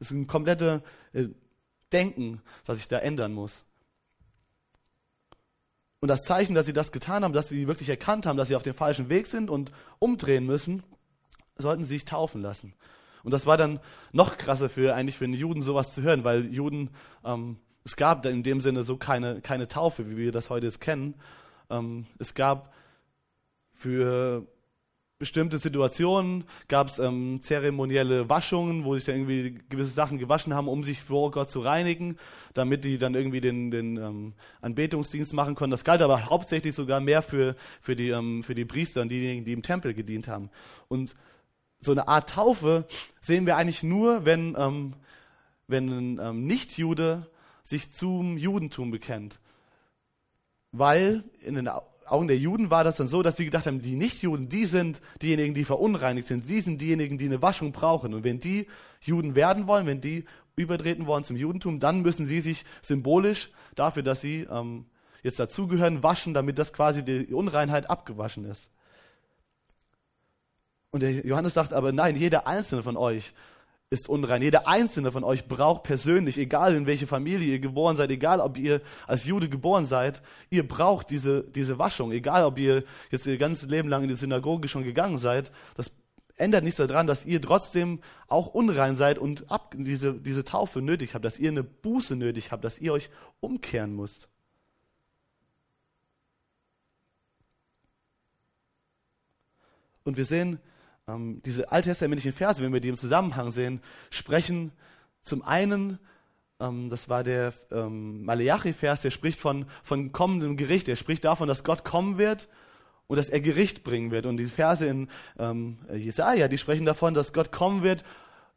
[0.00, 1.28] Es ist ein komplettes äh,
[1.92, 3.64] Denken, das ich da ändern muss.
[6.00, 8.56] Und das Zeichen, dass sie das getan haben, dass sie wirklich erkannt haben, dass sie
[8.56, 10.84] auf dem falschen Weg sind und umdrehen müssen,
[11.56, 12.74] sollten sie sich taufen lassen.
[13.28, 13.78] Und das war dann
[14.10, 16.88] noch krasser für eigentlich für einen Juden sowas zu hören, weil Juden,
[17.26, 20.80] ähm, es gab in dem Sinne so keine, keine Taufe, wie wir das heute jetzt
[20.80, 21.12] kennen.
[21.68, 22.72] Ähm, es gab
[23.74, 24.46] für
[25.18, 30.66] bestimmte Situationen gab es ähm, zeremonielle Waschungen, wo sich dann irgendwie gewisse Sachen gewaschen haben,
[30.66, 32.16] um sich vor Gott zu reinigen,
[32.54, 35.72] damit die dann irgendwie den, den ähm, Anbetungsdienst machen konnten.
[35.72, 39.44] Das galt aber hauptsächlich sogar mehr für, für, die, ähm, für die Priester und diejenigen,
[39.44, 40.48] die im Tempel gedient haben.
[40.88, 41.14] Und
[41.80, 42.86] so eine Art Taufe
[43.20, 44.94] sehen wir eigentlich nur, wenn, ähm,
[45.66, 47.30] wenn ein ähm, Nichtjude
[47.64, 49.38] sich zum Judentum bekennt.
[50.72, 53.96] Weil in den Augen der Juden war das dann so, dass sie gedacht haben, die
[53.96, 56.48] Nichtjuden, die sind diejenigen, die verunreinigt sind.
[56.48, 58.14] Die sind diejenigen, die eine Waschung brauchen.
[58.14, 58.66] Und wenn die
[59.00, 60.24] Juden werden wollen, wenn die
[60.56, 64.86] übertreten wollen zum Judentum, dann müssen sie sich symbolisch dafür, dass sie ähm,
[65.22, 68.68] jetzt dazugehören, waschen, damit das quasi die Unreinheit abgewaschen ist.
[70.90, 73.34] Und der Johannes sagt aber, nein, jeder einzelne von euch
[73.90, 74.42] ist unrein.
[74.42, 78.58] Jeder einzelne von euch braucht persönlich, egal in welche Familie ihr geboren seid, egal ob
[78.58, 82.12] ihr als Jude geboren seid, ihr braucht diese, diese Waschung.
[82.12, 85.90] Egal ob ihr jetzt ihr ganzes Leben lang in die Synagoge schon gegangen seid, das
[86.36, 91.14] ändert nichts daran, dass ihr trotzdem auch unrein seid und ab, diese, diese Taufe nötig
[91.14, 94.28] habt, dass ihr eine Buße nötig habt, dass ihr euch umkehren müsst.
[100.04, 100.60] Und wir sehen,
[101.08, 104.72] ähm, diese alttestamentlichen Verse, wenn wir die im Zusammenhang sehen, sprechen
[105.22, 105.98] zum einen,
[106.60, 111.48] ähm, das war der ähm, Maleachi-Vers, der spricht von, von kommendem Gericht, der spricht davon,
[111.48, 112.48] dass Gott kommen wird
[113.06, 114.26] und dass er Gericht bringen wird.
[114.26, 118.04] Und die Verse in ähm, Jesaja, die sprechen davon, dass Gott kommen wird.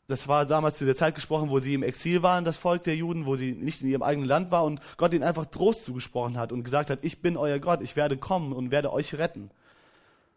[0.07, 2.97] Das war damals zu der Zeit gesprochen, wo sie im Exil waren, das Volk der
[2.97, 6.37] Juden, wo sie nicht in ihrem eigenen Land war und Gott ihnen einfach Trost zugesprochen
[6.37, 9.51] hat und gesagt hat, ich bin euer Gott, ich werde kommen und werde euch retten.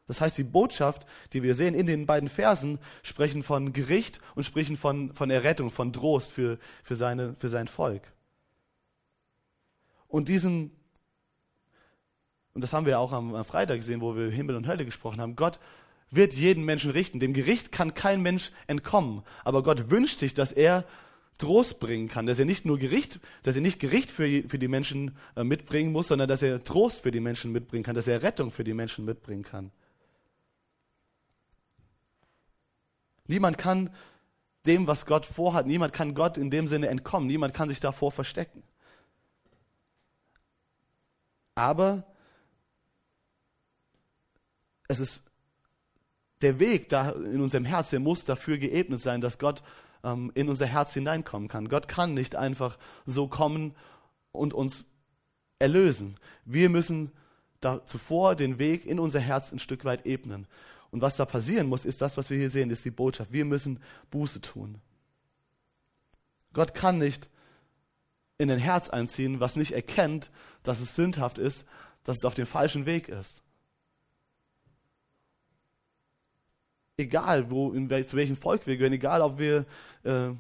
[0.07, 4.45] Das heißt, die Botschaft, die wir sehen in den beiden Versen, sprechen von Gericht und
[4.45, 8.03] sprechen von, von Errettung, von Trost für, für, seine, für sein Volk.
[10.09, 10.71] Und diesen,
[12.53, 15.21] und das haben wir auch am, am Freitag gesehen, wo wir Himmel und Hölle gesprochen
[15.21, 15.59] haben, Gott
[16.11, 17.19] wird jeden Menschen richten.
[17.19, 19.23] Dem Gericht kann kein Mensch entkommen.
[19.43, 20.85] Aber Gott wünscht sich, dass er
[21.39, 24.69] Trost bringen kann, dass er nicht nur Gericht, dass er nicht Gericht für, für die
[24.69, 28.23] Menschen äh, mitbringen muss, sondern dass er Trost für die Menschen mitbringen kann, dass er
[28.23, 29.73] Rettung für die Menschen mitbringen kann.
[33.27, 33.91] Niemand kann
[34.67, 38.13] dem, was Gott vorhat, niemand kann Gott in dem Sinne entkommen, niemand kann sich davor
[38.13, 38.63] verstecken.
[41.55, 42.05] Aber
[44.89, 45.21] es ist
[46.41, 49.63] der Weg da in unserem Herz, der muss dafür geebnet sein, dass Gott
[50.03, 51.69] ähm, in unser Herz hineinkommen kann.
[51.69, 53.75] Gott kann nicht einfach so kommen
[54.33, 54.85] und uns
[55.59, 56.17] erlösen.
[56.45, 57.13] Wir müssen
[57.61, 60.47] da zuvor den Weg in unser Herz ein Stück weit ebnen.
[60.95, 63.33] Und was da passieren muss, ist das, was wir hier sehen, ist die Botschaft.
[63.33, 63.81] Wir müssen
[64.13, 64.81] Buße tun.
[66.53, 67.29] Gott kann nicht
[68.39, 70.31] in ein Herz einziehen, was nicht erkennt,
[70.63, 71.67] dass es sündhaft ist,
[72.05, 73.43] dass es auf dem falschen Weg ist.
[76.97, 79.67] Egal, wo, in zu welchem Volk wir gehören, egal, ob wir
[80.05, 80.39] äh, in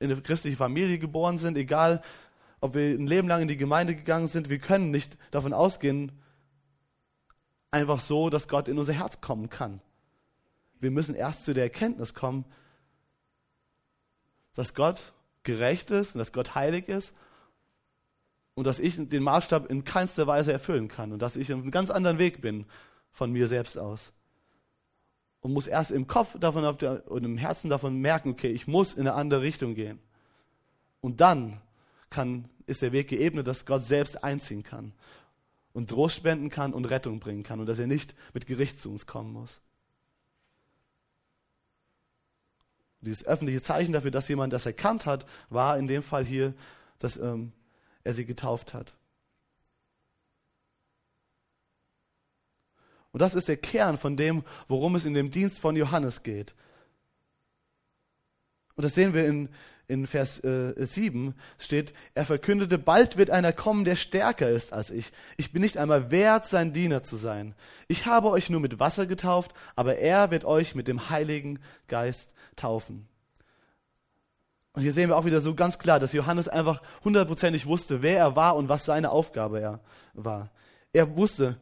[0.00, 2.02] eine christliche Familie geboren sind, egal,
[2.58, 6.10] ob wir ein Leben lang in die Gemeinde gegangen sind, wir können nicht davon ausgehen,
[7.70, 9.80] einfach so, dass Gott in unser Herz kommen kann.
[10.80, 12.44] Wir müssen erst zu der Erkenntnis kommen,
[14.54, 17.14] dass Gott gerecht ist und dass Gott heilig ist
[18.54, 21.70] und dass ich den Maßstab in keinster Weise erfüllen kann und dass ich auf einem
[21.70, 22.66] ganz anderen Weg bin
[23.10, 24.12] von mir selbst aus.
[25.40, 28.94] Und muss erst im Kopf davon der, und im Herzen davon merken, okay, ich muss
[28.94, 29.98] in eine andere Richtung gehen.
[31.02, 31.60] Und dann
[32.08, 34.94] kann, ist der Weg geebnet, dass Gott selbst einziehen kann
[35.74, 38.90] und Trost spenden kann und Rettung bringen kann und dass er nicht mit Gericht zu
[38.90, 39.60] uns kommen muss.
[43.04, 46.54] Dieses öffentliche Zeichen dafür, dass jemand das erkannt hat, war in dem Fall hier,
[46.98, 47.52] dass ähm,
[48.02, 48.94] er sie getauft hat.
[53.12, 56.52] Und das ist der Kern von dem, worum es in dem Dienst von Johannes geht.
[58.74, 59.48] Und das sehen wir in,
[59.86, 64.90] in Vers äh, 7 steht, er verkündete, bald wird einer kommen, der stärker ist als
[64.90, 65.12] ich.
[65.36, 67.54] Ich bin nicht einmal wert, sein Diener zu sein.
[67.88, 72.32] Ich habe euch nur mit Wasser getauft, aber er wird euch mit dem Heiligen Geist
[72.56, 73.06] taufen.
[74.74, 78.18] Und hier sehen wir auch wieder so ganz klar, dass Johannes einfach hundertprozentig wusste, wer
[78.18, 79.80] er war und was seine Aufgabe er
[80.14, 80.50] war.
[80.92, 81.60] Er wusste,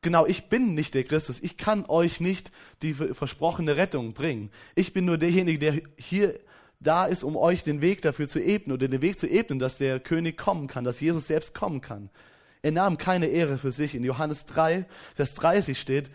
[0.00, 1.40] genau, ich bin nicht der Christus.
[1.40, 4.50] Ich kann euch nicht die versprochene Rettung bringen.
[4.76, 6.38] Ich bin nur derjenige, der hier
[6.80, 9.78] da ist, um euch den Weg dafür zu ebnen oder den Weg zu ebnen, dass
[9.78, 12.10] der König kommen kann, dass Jesus selbst kommen kann.
[12.62, 13.94] Er nahm keine Ehre für sich.
[13.94, 16.10] In Johannes 3, Vers 30 steht,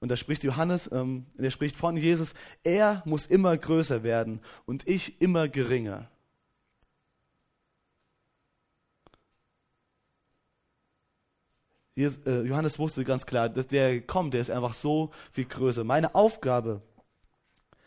[0.00, 4.86] und da spricht Johannes, ähm, er spricht von Jesus, er muss immer größer werden und
[4.86, 6.10] ich immer geringer.
[11.96, 15.84] Äh, Johannes wusste ganz klar, dass der kommt, der ist einfach so viel größer.
[15.84, 16.82] Meine Aufgabe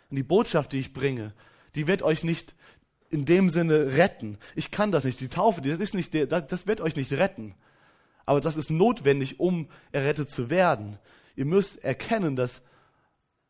[0.10, 1.34] und die Botschaft, die ich bringe,
[1.76, 2.56] die wird euch nicht
[3.10, 4.38] in dem Sinne retten.
[4.56, 5.20] Ich kann das nicht.
[5.22, 7.56] Die Taufe, das ist nicht der, das wird euch nicht retten.
[8.26, 11.00] Aber das ist notwendig, um errettet zu werden.
[11.36, 12.62] Ihr müsst erkennen, dass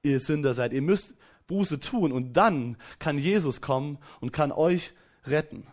[0.03, 0.73] ihr Sünder seid.
[0.73, 1.15] Ihr müsst
[1.47, 4.93] Buße tun und dann kann Jesus kommen und kann euch
[5.25, 5.65] retten.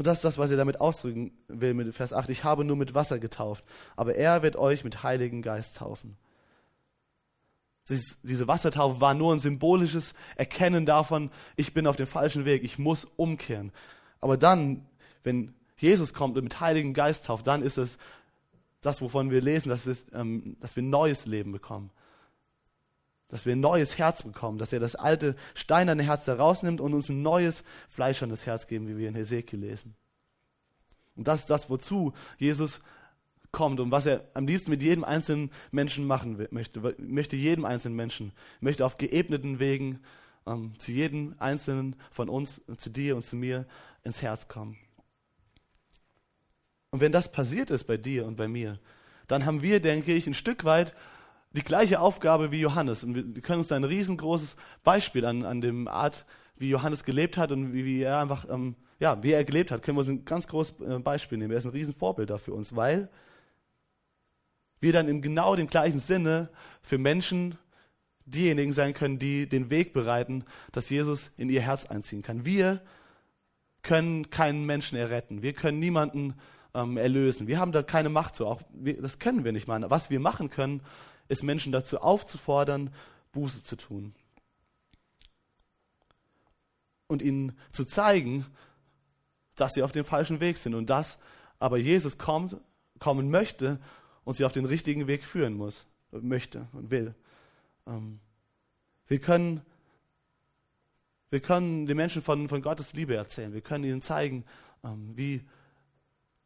[0.00, 2.30] Und das ist das, was er damit ausdrücken will mit Vers 8.
[2.30, 3.62] Ich habe nur mit Wasser getauft,
[3.96, 6.16] aber er wird euch mit Heiligen Geist taufen.
[8.22, 12.78] Diese Wassertaufe war nur ein symbolisches Erkennen davon, ich bin auf dem falschen Weg, ich
[12.78, 13.72] muss umkehren.
[14.22, 14.86] Aber dann,
[15.22, 17.98] wenn Jesus kommt und mit Heiligen Geist tauft, dann ist es
[18.80, 21.90] das, wovon wir lesen, dass, es, ähm, dass wir neues Leben bekommen
[23.30, 26.94] dass wir ein neues Herz bekommen, dass er das alte steinerne Herz da rausnimmt und
[26.94, 29.94] uns ein neues fleischernes Herz geben, wie wir in Hesekiel lesen.
[31.16, 32.80] Und das ist das, wozu Jesus
[33.52, 36.94] kommt und was er am liebsten mit jedem einzelnen Menschen machen möchte.
[36.98, 40.00] Möchte jedem einzelnen Menschen, möchte auf geebneten Wegen
[40.46, 43.66] ähm, zu jedem einzelnen von uns, zu dir und zu mir
[44.04, 44.76] ins Herz kommen.
[46.90, 48.80] Und wenn das passiert ist bei dir und bei mir,
[49.28, 50.94] dann haben wir, denke ich, ein Stück weit
[51.52, 53.04] die gleiche Aufgabe wie Johannes.
[53.04, 56.24] Und wir können uns da ein riesengroßes Beispiel an, an dem Art,
[56.56, 59.82] wie Johannes gelebt hat und wie, wie er einfach, ähm, ja, wie er gelebt hat,
[59.82, 61.52] können wir uns ein ganz großes äh, Beispiel nehmen.
[61.52, 63.08] Er ist ein Riesenvorbild da für uns, weil
[64.78, 66.50] wir dann in genau dem gleichen Sinne
[66.82, 67.58] für Menschen
[68.24, 72.44] diejenigen sein können, die den Weg bereiten, dass Jesus in ihr Herz einziehen kann.
[72.44, 72.80] Wir
[73.82, 75.42] können keinen Menschen erretten.
[75.42, 76.34] Wir können niemanden
[76.74, 77.46] ähm, erlösen.
[77.46, 78.46] Wir haben da keine Macht zu.
[78.46, 79.82] Auch wir, das können wir nicht mal.
[79.88, 80.82] Was wir machen können,
[81.30, 82.90] ist Menschen dazu aufzufordern,
[83.32, 84.14] Buße zu tun.
[87.06, 88.46] Und ihnen zu zeigen,
[89.54, 91.18] dass sie auf dem falschen Weg sind und dass
[91.58, 92.56] aber Jesus kommt,
[92.98, 93.78] kommen möchte
[94.24, 97.14] und sie auf den richtigen Weg führen muss, möchte und will.
[97.86, 98.18] Ähm,
[99.06, 99.60] wir können,
[101.30, 103.52] wir können den Menschen von, von Gottes Liebe erzählen.
[103.52, 104.44] Wir können ihnen zeigen,
[104.82, 105.42] ähm, wie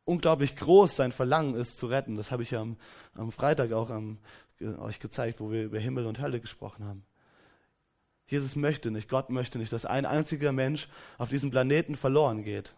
[0.04, 2.16] unglaublich groß sein Verlangen ist zu retten.
[2.16, 2.76] Das habe ich ja am,
[3.14, 4.18] am Freitag auch am
[4.60, 7.04] euch gezeigt, wo wir über Himmel und Hölle gesprochen haben.
[8.26, 10.88] Jesus möchte nicht, Gott möchte nicht, dass ein einziger Mensch
[11.18, 12.74] auf diesem Planeten verloren geht.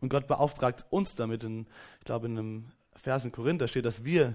[0.00, 1.66] Und Gott beauftragt uns damit, in,
[1.98, 4.34] ich glaube in einem Vers in Korinther steht, dass wir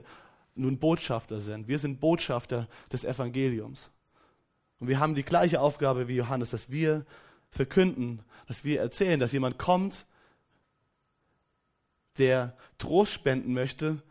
[0.56, 1.68] nun Botschafter sind.
[1.68, 3.90] Wir sind Botschafter des Evangeliums.
[4.80, 7.06] Und wir haben die gleiche Aufgabe wie Johannes, dass wir
[7.50, 10.06] verkünden, dass wir erzählen, dass jemand kommt,
[12.18, 14.02] der Trost spenden möchte,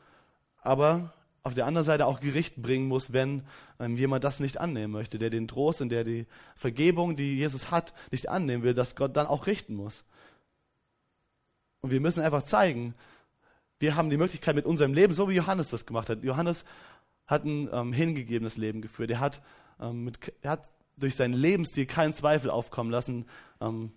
[0.63, 1.13] aber
[1.43, 3.43] auf der anderen Seite auch Gericht bringen muss, wenn
[3.81, 7.71] ähm, jemand das nicht annehmen möchte, der den Trost und der die Vergebung, die Jesus
[7.71, 10.05] hat, nicht annehmen will, dass Gott dann auch richten muss.
[11.81, 12.95] Und wir müssen einfach zeigen,
[13.81, 16.23] wir haben die Möglichkeit mit unserem Leben, so wie Johannes das gemacht hat.
[16.23, 16.65] Johannes
[17.27, 19.11] hat ein ähm, hingegebenes Leben geführt.
[19.11, 19.43] Er hat,
[19.81, 23.27] ähm, mit, er hat durch seinen Lebensstil keinen Zweifel aufkommen lassen,
[23.61, 23.91] ähm,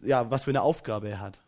[0.00, 1.40] ja, was für eine Aufgabe er hat.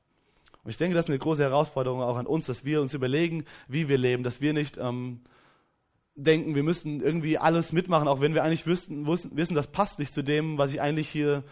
[0.65, 3.45] Und ich denke, das ist eine große Herausforderung auch an uns, dass wir uns überlegen,
[3.69, 5.21] wie wir leben, dass wir nicht ähm,
[6.15, 9.99] denken, wir müssten irgendwie alles mitmachen, auch wenn wir eigentlich wüssten, wussten, wissen, das passt
[9.99, 11.43] nicht zu dem, was ich eigentlich hier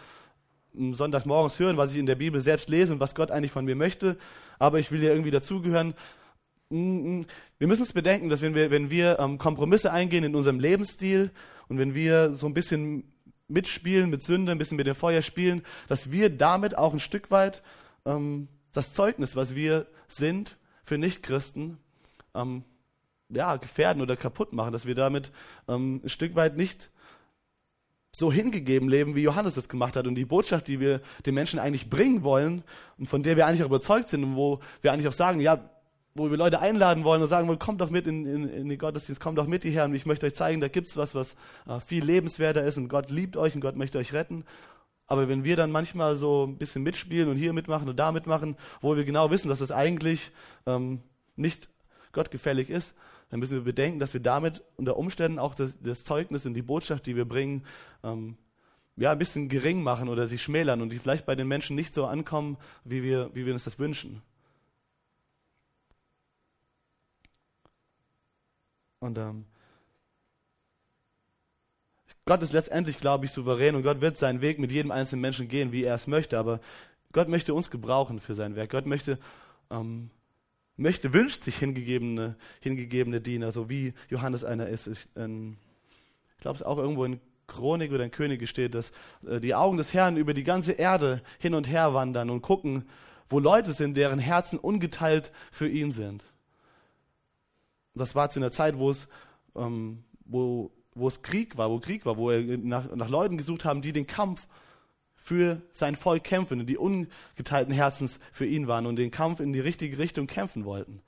[0.73, 3.75] Sonntagmorgens höre, was ich in der Bibel selbst lese und was Gott eigentlich von mir
[3.75, 4.17] möchte.
[4.59, 5.93] Aber ich will ja irgendwie dazugehören.
[6.69, 7.25] Mm, mm.
[7.59, 11.31] Wir müssen uns bedenken, dass wenn wir, wenn wir ähm, Kompromisse eingehen in unserem Lebensstil
[11.67, 13.11] und wenn wir so ein bisschen
[13.49, 17.31] mitspielen mit Sünde, ein bisschen mit dem Feuer spielen, dass wir damit auch ein Stück
[17.31, 17.61] weit
[18.05, 21.77] ähm, das Zeugnis, was wir sind für Nichtchristen,
[22.33, 22.63] ähm,
[23.29, 25.31] ja, gefährden oder kaputt machen, dass wir damit
[25.67, 26.89] ähm, ein Stück weit nicht
[28.13, 30.05] so hingegeben leben, wie Johannes es gemacht hat.
[30.05, 32.63] Und die Botschaft, die wir den Menschen eigentlich bringen wollen
[32.97, 35.69] und von der wir eigentlich auch überzeugt sind und wo wir eigentlich auch sagen, ja,
[36.13, 38.77] wo wir Leute einladen wollen und sagen wollen, kommt doch mit in, in, in den
[38.77, 41.35] Gottesdienst, kommt doch mit hierher und ich möchte euch zeigen, da gibt's was, was
[41.67, 44.43] äh, viel lebenswerter ist und Gott liebt euch und Gott möchte euch retten.
[45.11, 48.55] Aber wenn wir dann manchmal so ein bisschen mitspielen und hier mitmachen und da mitmachen,
[48.79, 50.31] wo wir genau wissen, dass das eigentlich
[50.65, 51.01] ähm,
[51.35, 51.67] nicht
[52.13, 52.95] gottgefällig ist,
[53.29, 56.61] dann müssen wir bedenken, dass wir damit unter Umständen auch das, das Zeugnis und die
[56.61, 57.65] Botschaft, die wir bringen,
[58.05, 58.37] ähm,
[58.95, 61.93] ja, ein bisschen gering machen oder sie schmälern und die vielleicht bei den Menschen nicht
[61.93, 62.55] so ankommen,
[62.85, 64.21] wie wir, wie wir uns das wünschen.
[68.99, 69.43] Und ähm,
[72.25, 75.47] Gott ist letztendlich, glaube ich, souverän und Gott wird seinen Weg mit jedem einzelnen Menschen
[75.47, 76.37] gehen, wie er es möchte.
[76.37, 76.59] Aber
[77.11, 78.71] Gott möchte uns gebrauchen für sein Werk.
[78.71, 79.17] Gott möchte,
[79.69, 80.11] ähm,
[80.77, 84.87] möchte wünscht sich hingegebene, hingegebene Diener, so wie Johannes einer ist.
[84.87, 85.57] Ich, ähm,
[86.35, 88.91] ich glaube, es auch irgendwo in Chronik oder in Könige steht, dass
[89.27, 92.87] äh, die Augen des Herrn über die ganze Erde hin und her wandern und gucken,
[93.29, 96.23] wo Leute sind, deren Herzen ungeteilt für ihn sind.
[97.93, 99.07] Das war zu einer Zeit, wo es,
[99.55, 103.65] ähm, wo, wo es Krieg war, wo Krieg war, wo er nach, nach Leuten gesucht
[103.65, 104.47] haben, die den Kampf
[105.15, 109.53] für sein Volk kämpfen und die ungeteilten Herzens für ihn waren und den Kampf in
[109.53, 111.01] die richtige Richtung kämpfen wollten.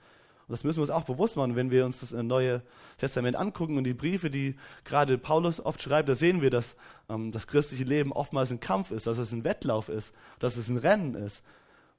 [0.47, 2.61] Und das müssen wir uns auch bewusst machen, wenn wir uns das Neue
[2.97, 6.75] Testament angucken und die Briefe, die gerade Paulus oft schreibt, da sehen wir, dass
[7.09, 10.67] ähm, das christliche Leben oftmals ein Kampf ist, dass es ein Wettlauf ist, dass es
[10.67, 11.43] ein Rennen ist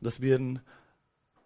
[0.04, 0.60] dass wir ein,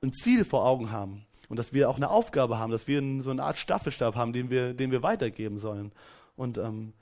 [0.02, 3.30] ein Ziel vor Augen haben und dass wir auch eine Aufgabe haben, dass wir so
[3.30, 5.92] eine Art Staffelstab haben, den wir, den wir weitergeben sollen.
[6.38, 6.92] Und ähm,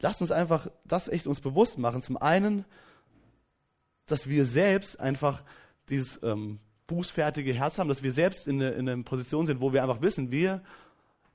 [0.00, 2.02] lasst uns einfach das echt uns bewusst machen.
[2.02, 2.64] Zum einen,
[4.06, 5.42] dass wir selbst einfach
[5.88, 9.82] dieses ähm, bußfertige Herz haben, dass wir selbst in, in einer Position sind, wo wir
[9.82, 10.60] einfach wissen, wir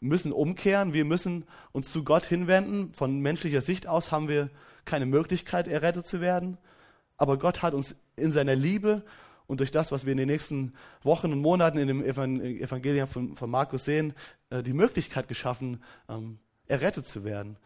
[0.02, 2.94] müssen umkehren, wir müssen uns zu Gott hinwenden.
[2.94, 4.50] Von menschlicher Sicht aus haben wir
[4.84, 6.58] keine Möglichkeit, errettet zu werden.
[7.16, 9.04] Aber Gott hat uns in seiner Liebe
[9.48, 13.36] und durch das, was wir in den nächsten Wochen und Monaten in dem Evangelium von,
[13.38, 14.14] von Markus sehen,
[14.50, 17.58] äh, die Möglichkeit geschaffen, ähm, errettet zu werden.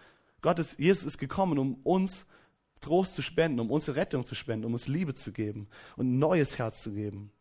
[0.41, 2.25] Gott ist, Jesus ist gekommen, um uns
[2.81, 6.19] Trost zu spenden, um uns Rettung zu spenden, um uns Liebe zu geben und ein
[6.19, 7.31] neues Herz zu geben.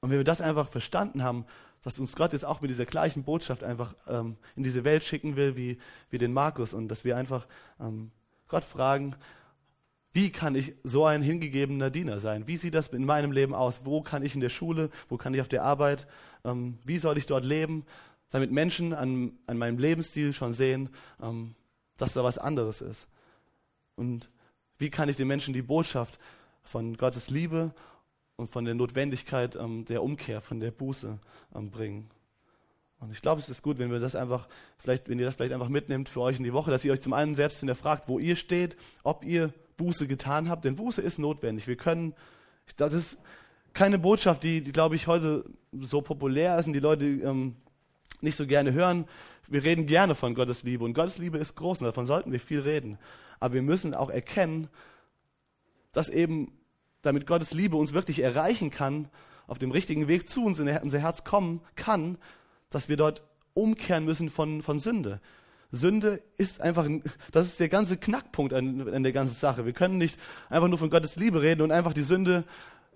[0.00, 1.46] Und wenn wir das einfach verstanden haben,
[1.82, 5.36] dass uns Gott jetzt auch mit dieser gleichen Botschaft einfach ähm, in diese Welt schicken
[5.36, 5.78] will, wie,
[6.10, 7.46] wie den Markus, und dass wir einfach
[7.80, 8.10] ähm,
[8.48, 9.16] Gott fragen,
[10.12, 12.46] wie kann ich so ein hingegebener Diener sein?
[12.46, 13.80] Wie sieht das in meinem Leben aus?
[13.84, 14.90] Wo kann ich in der Schule?
[15.08, 16.06] Wo kann ich auf der Arbeit?
[16.44, 17.84] Ähm, wie soll ich dort leben?
[18.32, 20.88] Damit Menschen an, an meinem Lebensstil schon sehen,
[21.22, 21.54] ähm,
[21.96, 23.06] dass da was anderes ist.
[23.94, 24.28] Und
[24.78, 26.18] wie kann ich den Menschen die Botschaft
[26.64, 27.72] von Gottes Liebe
[28.36, 31.18] und von der Notwendigkeit ähm, der Umkehr, von der Buße
[31.54, 32.10] ähm, bringen?
[32.98, 35.52] Und ich glaube, es ist gut, wenn wir das einfach, vielleicht, wenn ihr das vielleicht
[35.52, 38.18] einfach mitnimmt für euch in die Woche, dass ihr euch zum einen selbst hinterfragt, wo
[38.18, 41.66] ihr steht, ob ihr Buße getan habt, denn Buße ist notwendig.
[41.66, 42.14] Wir können,
[42.76, 43.18] das ist
[43.72, 45.44] keine Botschaft, die, die glaube ich, heute
[45.80, 47.56] so populär ist und die Leute ähm,
[48.20, 49.06] nicht so gerne hören.
[49.48, 52.40] Wir reden gerne von Gottes Liebe und Gottes Liebe ist groß und davon sollten wir
[52.40, 52.98] viel reden.
[53.40, 54.68] Aber wir müssen auch erkennen,
[55.92, 56.52] dass eben,
[57.02, 59.08] damit Gottes Liebe uns wirklich erreichen kann,
[59.46, 62.16] auf dem richtigen Weg zu uns in unser Herz kommen kann,
[62.70, 63.22] dass wir dort
[63.54, 65.20] umkehren müssen von, von Sünde.
[65.72, 66.86] Sünde ist einfach,
[67.32, 69.64] das ist der ganze Knackpunkt an, an der ganzen Sache.
[69.64, 70.18] Wir können nicht
[70.50, 72.44] einfach nur von Gottes Liebe reden und einfach die Sünde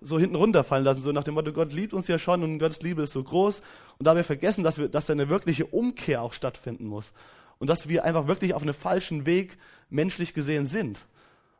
[0.01, 2.81] so hinten runterfallen lassen, so nach dem Motto, Gott liebt uns ja schon und Gottes
[2.81, 3.61] Liebe ist so groß.
[3.97, 7.13] Und dabei vergessen, dass, wir, dass da eine wirkliche Umkehr auch stattfinden muss.
[7.57, 9.57] Und dass wir einfach wirklich auf einem falschen Weg
[9.89, 11.05] menschlich gesehen sind.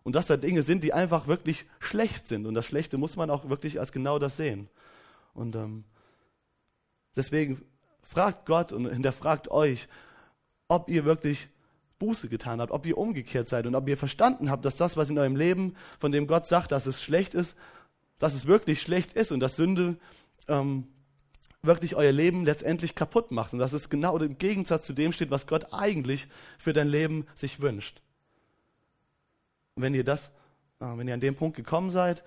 [0.04, 2.46] Und dass da Dinge sind, die einfach wirklich schlecht sind.
[2.46, 4.70] Und das Schlechte muss man auch wirklich als genau das sehen.
[5.34, 5.84] Und ähm,
[7.16, 7.64] deswegen
[8.04, 9.88] fragt Gott und hinterfragt euch,
[10.68, 11.50] ob ihr wirklich
[12.00, 15.10] Buße getan habt, ob ihr umgekehrt seid und ob ihr verstanden habt, dass das, was
[15.10, 17.56] in eurem Leben, von dem Gott sagt, dass es schlecht ist,
[18.20, 19.98] dass es wirklich schlecht ist und dass Sünde
[20.48, 20.88] ähm,
[21.62, 25.32] wirklich euer Leben letztendlich kaputt macht und dass es genau im Gegensatz zu dem steht,
[25.32, 28.02] was Gott eigentlich für dein Leben sich wünscht.
[29.76, 30.28] Und wenn ihr das,
[30.80, 32.24] äh, wenn ihr an dem Punkt gekommen seid,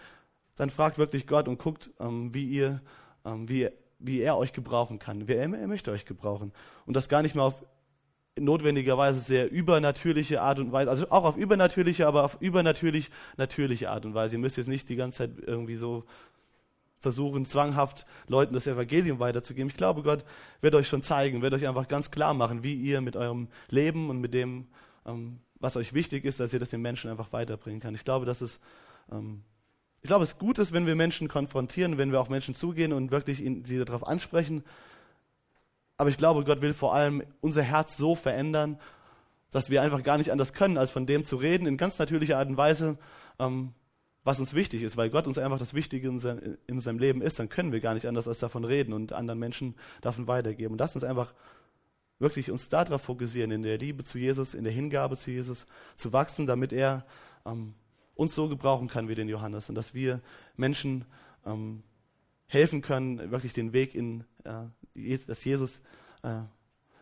[0.57, 2.83] dann fragt wirklich Gott und guckt, ähm, wie ihr,
[3.25, 5.27] ähm, wie, wie er euch gebrauchen kann.
[5.27, 6.53] Wer er, er möchte euch gebrauchen.
[6.87, 7.65] Und das gar nicht mehr auf
[8.39, 14.05] notwendigerweise sehr übernatürliche Art und Weise, also auch auf übernatürliche, aber auf übernatürlich natürliche Art
[14.05, 14.37] und Weise.
[14.37, 16.05] Ihr müsst jetzt nicht die ganze Zeit irgendwie so
[17.01, 19.71] versuchen, zwanghaft Leuten das Evangelium weiterzugeben.
[19.71, 20.25] Ich glaube, Gott
[20.61, 24.11] wird euch schon zeigen, wird euch einfach ganz klar machen, wie ihr mit eurem Leben
[24.11, 24.67] und mit dem,
[25.07, 27.95] ähm, was euch wichtig ist, dass ihr das den Menschen einfach weiterbringen kann.
[27.95, 28.61] Ich glaube, dass es,
[29.11, 29.43] ähm,
[30.03, 33.11] ich glaube, es gut ist, wenn wir Menschen konfrontieren, wenn wir auf Menschen zugehen und
[33.11, 34.63] wirklich sie darauf ansprechen,
[36.01, 38.81] aber ich glaube, Gott will vor allem unser Herz so verändern,
[39.51, 42.39] dass wir einfach gar nicht anders können, als von dem zu reden, in ganz natürlicher
[42.39, 42.97] Art und Weise,
[43.39, 43.75] ähm,
[44.25, 47.21] was uns wichtig ist, weil Gott uns einfach das Wichtige in, sein, in unserem Leben
[47.21, 50.73] ist, dann können wir gar nicht anders als davon reden und anderen Menschen davon weitergeben.
[50.73, 51.35] Und lass uns einfach
[52.19, 56.15] wirklich uns darauf fokussieren, in der Liebe zu Jesus, in der Hingabe zu Jesus zu
[56.15, 57.05] wachsen, damit er
[57.45, 57.75] ähm,
[58.15, 60.23] uns so gebrauchen kann wie den Johannes und dass wir
[60.57, 61.05] Menschen
[61.45, 61.83] ähm,
[62.47, 64.65] helfen können, wirklich den Weg in, äh,
[64.95, 65.81] dass Jesus
[66.23, 66.29] äh,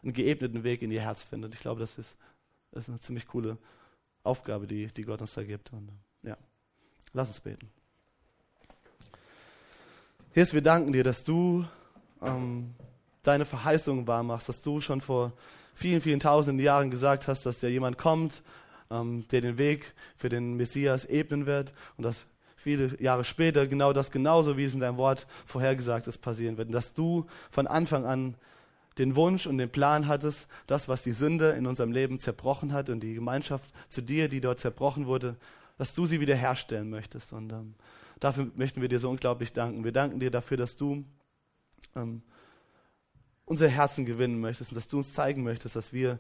[0.03, 1.55] einen geebneten Weg in ihr Herz findet.
[1.55, 2.17] Ich glaube, das ist,
[2.73, 3.59] das ist eine ziemlich coole
[4.23, 5.73] Aufgabe, die, die Gott uns da gibt.
[5.73, 5.91] Und
[6.23, 6.37] ja,
[7.13, 7.69] lass uns beten.
[10.35, 11.65] Jesus, wir danken dir, dass du
[12.23, 12.75] ähm,
[13.23, 15.33] deine Verheißungen wahrmachst, dass du schon vor
[15.75, 18.43] vielen, vielen tausenden Jahren gesagt hast, dass da jemand kommt,
[18.91, 22.27] ähm, der den Weg für den Messias ebnen wird und dass
[22.69, 26.69] viele Jahre später genau das genauso, wie es in deinem Wort vorhergesagt ist, passieren wird.
[26.69, 28.35] Und dass du von Anfang an
[28.99, 32.91] den Wunsch und den Plan hattest, das, was die Sünde in unserem Leben zerbrochen hat
[32.91, 35.37] und die Gemeinschaft zu dir, die dort zerbrochen wurde,
[35.79, 37.33] dass du sie wiederherstellen möchtest.
[37.33, 37.75] Und ähm,
[38.21, 39.83] dafür möchten wir dir so unglaublich danken.
[39.83, 41.07] Wir danken dir dafür, dass du
[41.97, 42.21] ähm,
[43.47, 46.19] unser Herzen gewinnen möchtest und dass du uns zeigen möchtest, dass wir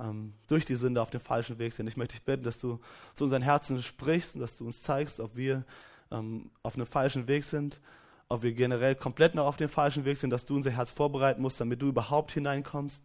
[0.00, 1.86] ähm, durch die Sünde auf dem falschen Weg sind.
[1.86, 2.80] Ich möchte dich bitten, dass du
[3.14, 5.64] zu unseren Herzen sprichst und dass du uns zeigst, ob wir
[6.10, 7.80] ähm, auf einem falschen Weg sind,
[8.28, 11.42] ob wir generell komplett noch auf dem falschen Weg sind, dass du unser Herz vorbereiten
[11.42, 13.02] musst, damit du überhaupt hineinkommst,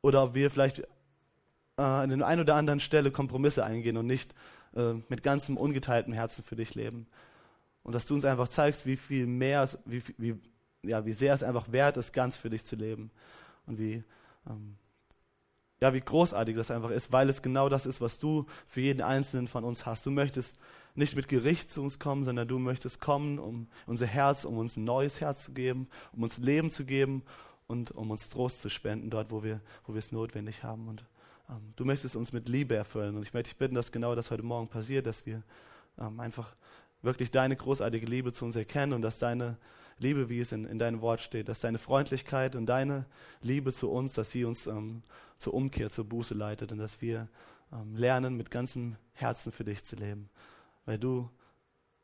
[0.00, 4.34] oder ob wir vielleicht äh, an der einen oder anderen Stelle Kompromisse eingehen und nicht
[4.74, 7.06] äh, mit ganzem ungeteiltem Herzen für dich leben.
[7.82, 10.36] Und dass du uns einfach zeigst, wie viel mehr, wie, wie,
[10.82, 13.10] ja, wie sehr es einfach wert ist, ganz für dich zu leben.
[13.66, 14.04] Und wie,
[14.48, 14.76] ähm,
[15.80, 19.02] ja, wie großartig das einfach ist, weil es genau das ist, was du für jeden
[19.02, 20.04] Einzelnen von uns hast.
[20.04, 20.58] Du möchtest
[20.94, 24.76] nicht mit Gericht zu uns kommen, sondern du möchtest kommen, um unser Herz, um uns
[24.76, 27.22] ein neues Herz zu geben, um uns Leben zu geben
[27.66, 30.88] und um uns Trost zu spenden, dort, wo wir, wo wir es notwendig haben.
[30.88, 31.04] Und
[31.48, 33.16] ähm, du möchtest uns mit Liebe erfüllen.
[33.16, 35.42] Und ich möchte dich bitten, dass genau das heute Morgen passiert, dass wir
[35.98, 36.54] ähm, einfach
[37.02, 39.56] wirklich deine großartige Liebe zu uns erkennen und dass deine
[39.98, 43.04] Liebe, wie es in, in deinem Wort steht, dass deine Freundlichkeit und deine
[43.42, 45.02] Liebe zu uns, dass sie uns ähm,
[45.38, 47.28] zur Umkehr, zur Buße leitet und dass wir
[47.72, 50.30] ähm, lernen, mit ganzem Herzen für dich zu leben.
[50.88, 51.28] Weil du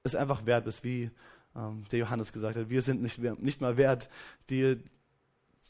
[0.03, 1.11] es einfach wert bist, wie
[1.57, 2.68] ähm, der Johannes gesagt hat.
[2.68, 4.11] Wir sind nicht, nicht mal wert,
[4.51, 4.78] dir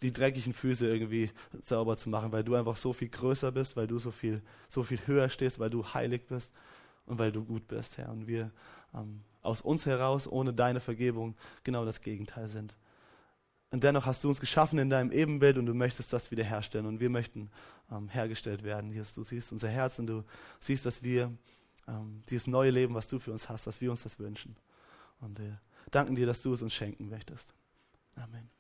[0.03, 1.31] die dreckigen Füße irgendwie
[1.62, 4.83] sauber zu machen, weil du einfach so viel größer bist, weil du so viel, so
[4.83, 6.53] viel höher stehst, weil du heilig bist
[7.07, 8.09] und weil du gut bist, Herr.
[8.11, 8.51] Und wir
[8.93, 12.75] ähm, aus uns heraus, ohne deine Vergebung, genau das Gegenteil sind.
[13.71, 16.87] Und dennoch hast du uns geschaffen in deinem Ebenbild und du möchtest das wiederherstellen.
[16.87, 17.49] Und wir möchten
[17.93, 18.91] ähm, hergestellt werden.
[18.91, 20.25] Jesus, du siehst unser Herz und du
[20.59, 21.31] siehst, dass wir
[21.89, 24.57] ähm, dieses neue Leben, was du für uns hast, dass wir uns das wünschen.
[25.20, 25.61] Und wir
[25.91, 27.55] danken dir, dass du es uns schenken möchtest.
[28.16, 28.54] Amen.